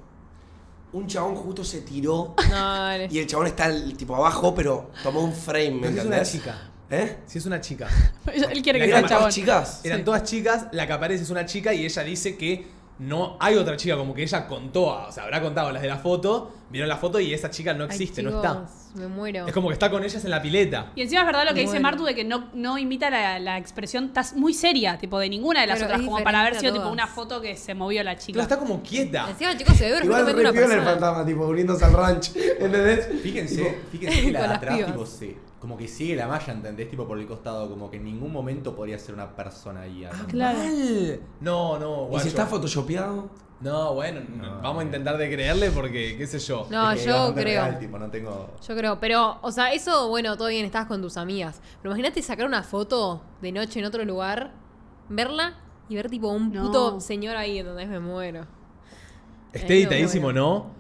[0.93, 5.21] Un chabón justo se tiró No, y el chabón está el, tipo abajo, pero tomó
[5.21, 6.31] un frame, ¿me Pero si es una entendés?
[6.31, 6.71] chica.
[6.89, 7.17] ¿Eh?
[7.25, 7.87] Si es una chica.
[8.33, 9.31] Él quiere que ¿Eran sea todas chabón.
[9.31, 9.81] chicas?
[9.83, 12.65] Eran todas chicas, la que aparece es una chica y ella dice que
[12.99, 15.97] no hay otra chica, como que ella contó, o sea, habrá contado las de la
[15.97, 18.65] foto, vieron la foto y esa chica no Ay, existe, no está.
[18.95, 19.45] Me muero.
[19.45, 20.91] Es como que está con ellas en la pileta.
[20.95, 21.79] Y encima es verdad lo que dice.
[21.79, 25.61] Martu de que no, no imita la, la expresión, estás muy seria, tipo de ninguna
[25.61, 28.33] de las otras, como para haber sido tipo una foto que se movió la chica.
[28.37, 29.29] Claro, está como quieta.
[29.29, 30.83] Encima, chicos, se ve Igual una piola el persona.
[30.83, 33.07] fantasma, tipo, uniéndose al ranch, ¿entendés?
[33.21, 36.89] Fíjense, fíjense que la de atrás tipo, se, como que sigue la malla, ¿entendés?
[36.89, 40.05] Tipo por el costado, como que en ningún momento podría ser una persona ahí.
[40.05, 40.11] Ah.
[40.27, 40.59] Claro.
[40.59, 41.19] Mal.
[41.41, 42.23] No, no, ¿Y guacho.
[42.23, 43.29] si está photoshopeado?
[43.59, 44.61] No, bueno, No.
[44.61, 46.67] vamos a intentar de creerle porque, qué sé yo.
[46.69, 47.43] No, Es que es yo creo.
[47.63, 48.51] real, tipo, no tengo...
[48.67, 51.59] Yo creo, pero, o sea, eso, bueno, todo bien, estás con tus amigas.
[51.81, 54.51] Pero imagínate sacar una foto de noche en otro lugar,
[55.09, 55.55] verla
[55.89, 56.65] y ver tipo un No.
[56.67, 58.45] puto señor ahí, donde me muero.
[59.53, 60.39] Esté Eh, editadísimo, bueno.
[60.41, 60.76] ¿no?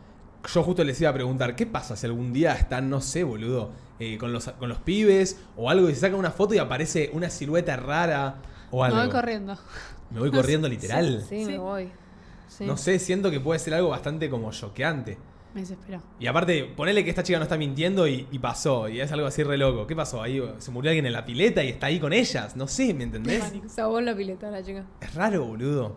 [0.53, 3.71] Yo justo les iba a preguntar, ¿qué pasa si algún día están, no sé, boludo,
[3.99, 7.09] eh, con, los, con los pibes o algo y se sacan una foto y aparece
[7.13, 8.35] una silueta rara
[8.71, 8.97] o algo?
[8.97, 9.57] Me voy corriendo.
[10.11, 11.23] Me voy corriendo literal.
[11.27, 11.51] Sí, Sí.
[11.51, 11.91] me voy.
[12.47, 12.65] Sí.
[12.65, 15.17] No sé, siento que puede ser algo bastante como choqueante.
[15.53, 16.01] Me desesperó.
[16.19, 19.27] Y aparte, ponele que esta chica no está mintiendo y, y pasó, y es algo
[19.27, 19.85] así re loco.
[19.85, 20.21] ¿Qué pasó?
[20.21, 22.55] Ahí se murió alguien en la pileta y está ahí con ellas.
[22.55, 23.43] No sé, ¿me entendés?
[23.67, 24.85] Se ahogó en la pileta la chica.
[25.01, 25.95] Es raro, boludo.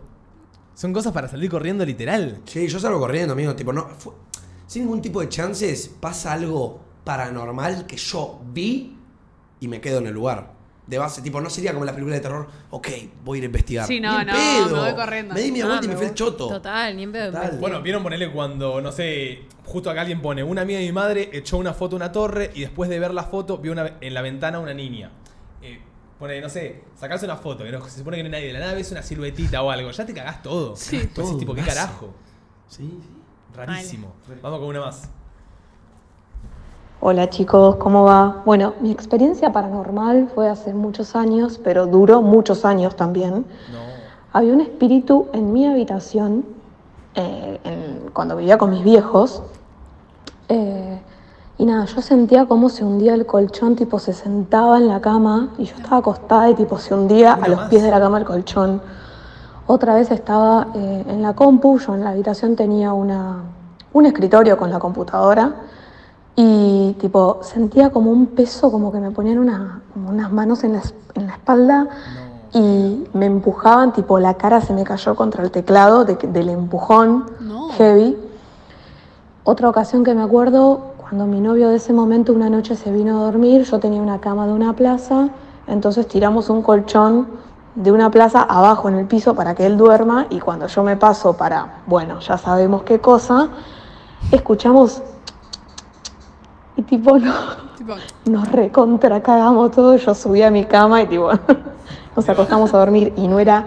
[0.73, 2.41] Son cosas para salir corriendo literal.
[2.45, 3.55] Sí, yo salgo corriendo, amigo.
[3.55, 3.87] Tipo, no.
[4.71, 8.97] Sin ningún tipo de chances, pasa algo paranormal que yo vi
[9.59, 10.53] y me quedo en el lugar.
[10.87, 12.87] De base, tipo, no sería como la película de terror, ok,
[13.25, 13.85] voy a ir a investigar.
[13.85, 14.75] Sí, Ni no, en no, pedo.
[14.77, 15.33] me voy corriendo.
[15.33, 16.47] Me di mi vuelta y me fui el choto.
[16.47, 17.31] Total, ni en pedo.
[17.33, 17.57] Total.
[17.59, 21.29] Bueno, vieron ponerle cuando, no sé, justo acá alguien pone, una amiga de mi madre
[21.33, 24.13] echó una foto a una torre y después de ver la foto vio una, en
[24.13, 25.11] la ventana una niña.
[25.61, 25.81] Eh,
[26.17, 28.53] pone, no sé, sacarse una foto, que no- se supone que no hay nadie de
[28.53, 30.77] la nada, ves una siluetita o algo, ya te cagás todo.
[30.77, 30.97] Sí.
[30.97, 32.13] Pues Todo, es tipo, ¿qué carajo?
[32.67, 33.20] Sí, sí.
[33.55, 34.07] Rarísimo.
[34.41, 35.09] Vamos con una más.
[37.01, 38.43] Hola chicos, ¿cómo va?
[38.45, 43.33] Bueno, mi experiencia paranormal fue hace muchos años, pero duró muchos años también.
[43.71, 43.79] No.
[44.33, 46.45] Había un espíritu en mi habitación
[47.15, 49.43] eh, en- cuando vivía con mis viejos.
[50.49, 51.01] eh,
[51.57, 55.49] y nada, yo sentía como se hundía el colchón, tipo se sentaba en la cama
[55.59, 57.69] y yo estaba acostada y tipo se hundía Una a los más.
[57.69, 58.81] pies de la cama el colchón.
[59.71, 63.37] Otra vez estaba eh, en la compu, yo en la habitación tenía una,
[63.93, 65.53] un escritorio con la computadora
[66.35, 70.73] y tipo sentía como un peso, como que me ponían una- como unas manos en
[70.73, 70.81] la,
[71.13, 71.87] en la espalda
[72.51, 77.27] y me empujaban, tipo la cara se me cayó contra el teclado de del empujón
[77.39, 77.69] No.
[77.69, 78.17] heavy.
[79.45, 83.21] Otra ocasión que me acuerdo, cuando mi novio de ese momento una noche se vino
[83.21, 85.29] a dormir, yo tenía una cama de una plaza,
[85.65, 87.39] entonces tiramos un colchón
[87.81, 90.97] de una plaza abajo en el piso para que él duerma y cuando yo me
[90.97, 93.49] paso para, bueno, ya sabemos qué cosa,
[94.31, 95.01] escuchamos
[96.75, 97.33] y tipo no,
[97.77, 101.31] Tipo, nos recontra cagamos todos, yo subí a mi cama y tipo
[102.15, 103.65] nos acostamos a dormir y no era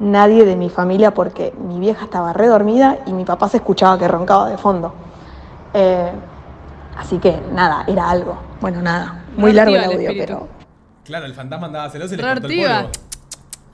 [0.00, 4.08] nadie de mi familia porque mi vieja estaba redormida y mi papá se escuchaba que
[4.08, 4.92] roncaba de fondo.
[5.72, 6.10] Eh,
[6.98, 8.36] así que nada, era algo.
[8.60, 10.48] Bueno, nada, muy largo el audio, pero
[11.04, 12.90] Claro, el fantasma andaba celoso y le cortó el polvo.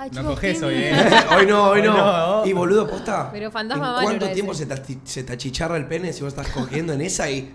[0.03, 0.93] Ay, No coges hoy, eh.
[1.37, 2.41] Hoy no, hoy Hoy no.
[2.43, 2.47] no.
[2.47, 3.29] Y boludo, posta.
[3.31, 4.65] Pero fantasma ¿En cuánto tiempo ese.
[4.67, 7.55] se te, se te achicharra el pene si vos estás cogiendo en esa y.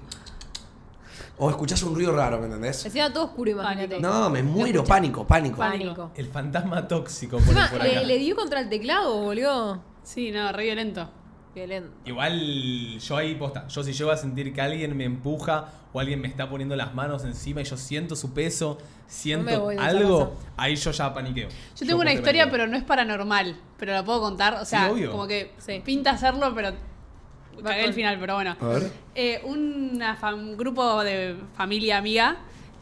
[1.37, 2.85] O escuchás un ruido raro, ¿me entendés?
[2.85, 3.99] Encima todo oscuro, imagínate.
[3.99, 5.57] No, me muero, pánico, pánico.
[5.57, 6.11] Pánico.
[6.15, 7.89] El fantasma tóxico pone Encima, por acá.
[7.93, 9.81] le, le dio contra el teclado, boludo.
[10.03, 11.09] sí, no, re violento.
[11.55, 11.89] Violento.
[12.05, 16.19] Igual yo ahí posta, yo si llego a sentir que alguien me empuja o alguien
[16.19, 18.77] me está poniendo las manos encima y yo siento su peso,
[19.07, 21.47] siento algo, ahí yo ya paniqueo.
[21.79, 22.51] Yo tengo una historia, paniqueo.
[22.51, 23.55] pero no es paranormal.
[23.77, 24.55] Pero la puedo contar.
[24.55, 25.11] O sea, obvio.
[25.11, 25.81] como que Sí.
[25.83, 26.71] pinta hacerlo, pero.
[27.57, 28.57] Va Cagué el final, pero bueno.
[28.59, 28.91] A ver.
[29.15, 32.37] Eh, una un grupo de familia amiga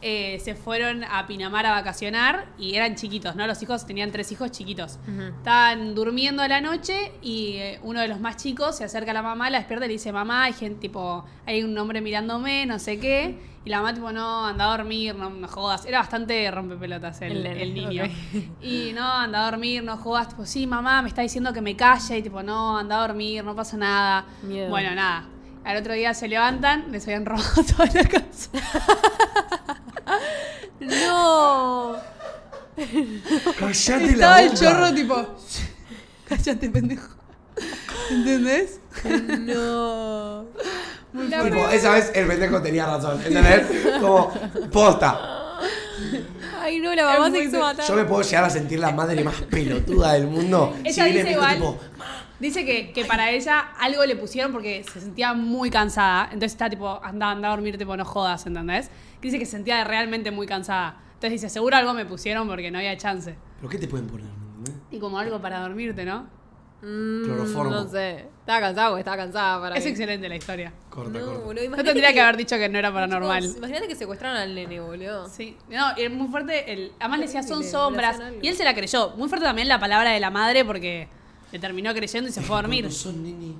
[0.06, 3.46] eh, se fueron a Pinamar a vacacionar y eran chiquitos, ¿no?
[3.46, 4.98] Los hijos tenían tres hijos chiquitos.
[5.38, 9.14] Estaban durmiendo a la noche y eh, uno de los más chicos se acerca a
[9.14, 12.66] la mamá, la despierta y le dice, mamá, hay gente, tipo, hay un hombre mirándome,
[12.66, 13.38] no sé qué.
[13.64, 15.86] Y la mamá, tipo, no, anda a dormir, no, no jodas.
[15.86, 18.04] Era bastante rompepelotas el, El niño.
[18.60, 20.28] Y no, anda a dormir, no jodas.
[20.28, 22.18] Tipo, sí, mamá, me está diciendo que me calle.
[22.18, 24.26] Y tipo, no, anda a dormir, no pasa nada.
[24.42, 24.68] Miedo.
[24.68, 25.28] Bueno, nada.
[25.64, 28.50] Al otro día se levantan, les habían robado toda la casa.
[31.18, 31.96] No.
[33.58, 34.60] Callate Estaba la el boca.
[34.60, 35.26] chorro, tipo,
[36.28, 37.08] cállate, pendejo.
[38.10, 38.80] ¿Entendés?
[39.40, 40.44] No.
[41.12, 43.62] Tipo, esa vez el pendejo tenía razón, ¿entendés?
[44.00, 44.32] Como,
[44.72, 45.60] posta.
[46.60, 47.86] Ay, no, la mamá se quiso matar.
[47.86, 50.74] Yo me puedo llegar a sentir la madre más pelotuda del mundo.
[50.82, 51.78] Ella si viene dice mi hijo igual- tipo,
[52.44, 56.24] Dice que, que para ella algo le pusieron porque se sentía muy cansada.
[56.24, 58.88] Entonces está tipo, anda, anda a dormir, tipo, no jodas, ¿entendés?
[59.20, 61.00] Que dice que se sentía realmente muy cansada.
[61.14, 63.34] Entonces dice, seguro algo me pusieron porque no había chance.
[63.56, 64.26] ¿pero qué te pueden poner?
[64.58, 64.74] ¿entendés?
[64.90, 66.28] Y como algo para dormirte, ¿no?
[66.82, 67.70] Mm, Cloroformo.
[67.70, 68.26] No sé.
[68.40, 69.90] Estaba cansada porque estaba cansada para Es mí.
[69.92, 70.70] excelente la historia.
[70.90, 71.44] Corta, No, corta.
[71.46, 73.40] boludo, Yo tendría que haber dicho que no era paranormal.
[73.40, 75.30] Chicos, Imagínate que secuestraron al nene, boludo.
[75.30, 76.70] Sí, no, y es muy fuerte.
[76.70, 78.20] El, además le decía, son sombras.
[78.42, 79.14] Y él se la creyó.
[79.16, 81.08] Muy fuerte también la palabra de la madre porque
[81.54, 82.82] le terminó creyendo y se fue a dormir.
[82.82, 83.56] ¿Cuántos son, neni?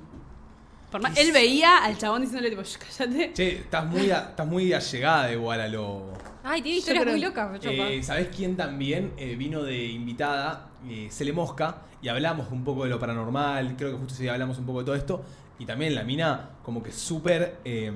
[0.91, 3.31] Por más- él veía al chabón diciéndole tipo, "Shh, cállate.
[3.33, 6.11] Che, estás muy, a- estás muy allegada igual a lo.
[6.43, 7.73] Ay, tiene Yo historias creo- muy locas, Chopa.
[7.89, 10.67] Eh, ¿Sabés quién también eh, vino de invitada?
[10.89, 14.33] Eh, Cele Mosca, y hablamos un poco de lo paranormal, creo que justo ese día
[14.33, 15.23] hablamos un poco de todo esto,
[15.57, 17.91] y también la mina como que súper eh,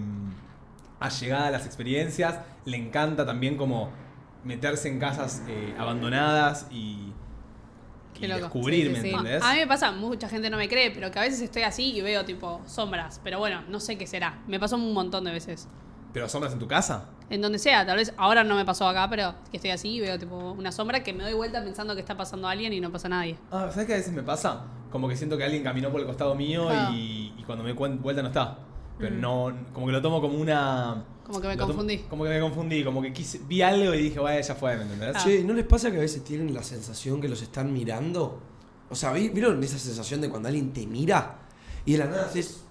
[1.02, 3.90] allegada a las experiencias, le encanta también como
[4.46, 7.12] meterse en casas eh, abandonadas y,
[8.16, 8.42] y Qué loco.
[8.42, 9.40] descubrir, Sí, ¿me sí?
[9.42, 11.94] A mí me pasa, mucha gente no me cree, pero que a veces estoy así
[11.96, 13.22] y veo tipo sombras.
[13.24, 14.40] Pero bueno, no sé qué será.
[14.48, 15.68] Me pasó un montón de veces.
[16.12, 17.06] ¿Pero sombras en tu casa?
[17.30, 20.00] En donde sea, tal vez ahora no me pasó acá, pero que estoy así y
[20.02, 22.92] veo tipo una sombra que me doy vuelta pensando que está pasando alguien y no
[22.92, 23.38] pasa nadie.
[23.52, 24.66] Ah, ¿sabes qué a veces me pasa?
[24.92, 26.90] Como que siento que alguien caminó por el costado mío Ah.
[26.92, 28.58] y, y cuando me cuen- vuelta no está.
[28.98, 29.22] Pero Mm.
[29.22, 31.04] no, como que lo tomo como una...
[31.30, 31.98] Como que me confundí.
[32.10, 34.82] Como que me confundí, como que quise, vi algo y dije, bueno, ya fue, ¿me
[34.82, 35.16] entendés?
[35.16, 35.20] Ah.
[35.24, 38.42] Che, ¿no les pasa que a veces tienen la sensación que los están mirando?
[38.90, 41.38] O sea, ¿vi- ¿vieron esa sensación de cuando alguien te mira
[41.86, 42.64] y de la nada haces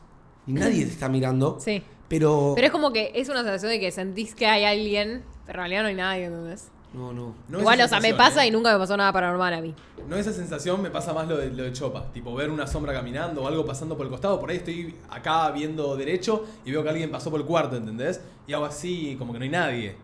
[0.49, 1.59] y nadie te está mirando?
[1.61, 1.83] Sí.
[2.09, 2.55] Pero.
[2.57, 5.71] Pero es como que es una sensación de que sentís que hay alguien, pero en
[5.71, 6.69] realidad no hay nadie, ¿entendés?
[6.95, 7.35] No, no.
[7.49, 8.49] No Igual, o sea, me pasa ¿eh?
[8.49, 9.75] y nunca me pasó nada paranormal a mí.
[10.09, 12.07] No esa sensación, me pasa más lo de, lo de Chopa.
[12.13, 14.41] Tipo, ver una sombra caminando o algo pasando por el costado.
[14.41, 18.23] Por ahí estoy acá viendo derecho y veo que alguien pasó por el cuarto, ¿entendés?
[18.47, 19.97] Y hago así, como que no hay nadie.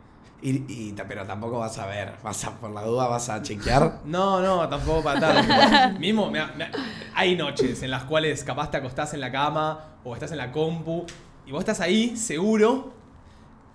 [0.43, 0.51] Y,
[0.91, 4.01] y pero tampoco vas a ver, vas a, por la duda vas a chequear.
[4.05, 5.99] No, no, tampoco para tanto.
[5.99, 6.71] Mismo, me- me-
[7.15, 10.53] hay noches en las cuales capaz te acostás en la cama o estás en la
[10.53, 11.07] compu
[11.47, 12.93] y vos estás ahí, seguro,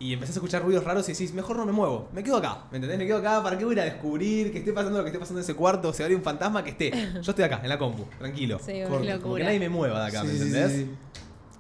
[0.02, 2.60] y empezás a escuchar ruidos raros y decís, mejor no me muevo, me quedo acá,
[2.72, 2.98] ¿me entendés?
[2.98, 5.10] Me quedo acá, ¿para qué voy a ir a descubrir que esté pasando lo que
[5.10, 5.92] esté pasando en ese cuarto?
[5.92, 6.92] Se va a ir un fantasma que esté.
[7.22, 8.60] Yo estoy acá, en la compu, tranquilo.
[8.66, 8.82] Sí,
[9.22, 10.72] Como que nadie me mueva de acá, ¿me Sí, sí, sí, entendés?
[10.78, 10.96] sí.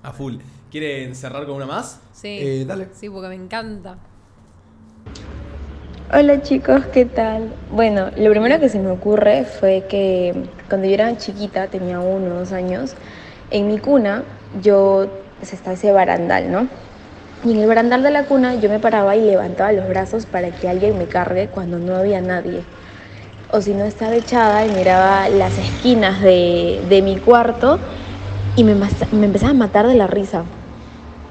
[0.03, 0.37] A full.
[0.71, 1.99] ¿Quieren cerrar con una más?
[2.13, 2.37] Sí.
[2.39, 2.87] Eh, dale.
[2.93, 3.97] Sí, porque me encanta.
[6.13, 7.53] Hola chicos, ¿qué tal?
[7.71, 10.33] Bueno, lo primero que se me ocurre fue que
[10.69, 12.95] cuando yo era chiquita, tenía uno o dos años,
[13.51, 14.23] en mi cuna
[14.61, 15.07] yo
[15.39, 16.67] pues, está ese barandal, ¿no?
[17.43, 20.51] Y en el barandal de la cuna yo me paraba y levantaba los brazos para
[20.51, 22.63] que alguien me cargue cuando no había nadie.
[23.51, 27.79] O si no estaba echada y miraba las esquinas de, de mi cuarto
[28.55, 30.43] y me, me empezaba a matar de la risa.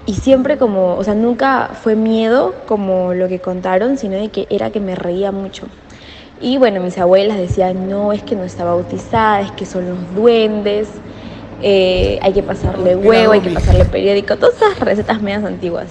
[0.06, 4.46] Y siempre como, o sea, nunca fue miedo como lo que contaron, sino de que
[4.48, 5.66] era que me reía mucho.
[6.40, 10.14] Y bueno, mis abuelas decían, no, es que no está bautizada, es que son los
[10.14, 10.88] duendes,
[11.62, 15.88] eh, hay que pasarle huevo, hay que pasarle periódico, todas esas recetas medias antiguas.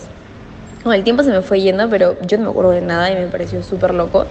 [0.83, 3.15] Con el tiempo se me fue yendo, pero yo no me acuerdo de nada y
[3.15, 4.25] me pareció súper loco.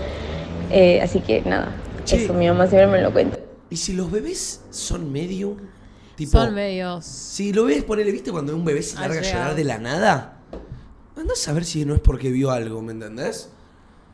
[0.70, 1.68] Eh, así que nada,
[2.04, 2.24] Che.
[2.24, 3.38] eso mi mamá siempre me lo cuenta.
[3.68, 5.56] ¿Y si los bebés son medium?
[6.16, 7.04] Tipo, Son medios.
[7.04, 10.38] Si lo ves, ponele, ¿viste cuando un bebé se larga a llorar de la nada?
[11.14, 13.50] Andás a ver si no es porque vio algo, ¿me entendés?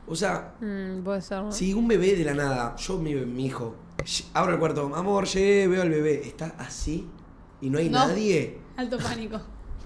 [0.09, 1.53] O sea, Mm, puede ser, ¿no?
[1.53, 3.77] si un bebé de la nada, yo, mi, mi hijo,
[4.35, 7.09] abro el cuarto, amor, llegué, veo al bebé, está así
[7.61, 8.07] y no hay No.
[8.09, 9.41] nadie, Alto pánico.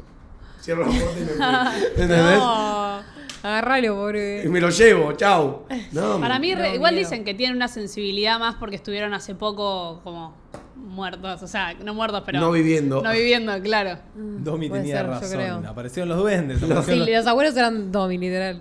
[0.61, 1.87] cierro la puerta y me fui.
[2.03, 2.39] ¿Entendés?
[2.39, 3.17] No.
[3.43, 4.43] Agarralo, pobre.
[4.45, 5.67] Y me lo llevo, chau.
[5.93, 7.09] No, Para mí, No, igual miedo.
[7.09, 10.35] dicen que tienen una sensibilidad más porque estuvieron hace poco como
[10.75, 11.43] muertos.
[11.43, 12.41] O sea, no muertos, pero.
[12.41, 13.03] no viviendo.
[13.03, 13.99] No viviendo, claro.
[14.17, 15.07] Domi puede tenía ser,
[15.41, 15.67] razón.
[15.67, 16.59] Aparecieron los duendes.
[16.59, 18.61] Sí, aparecieron los- los abuelos eran Domi, literal.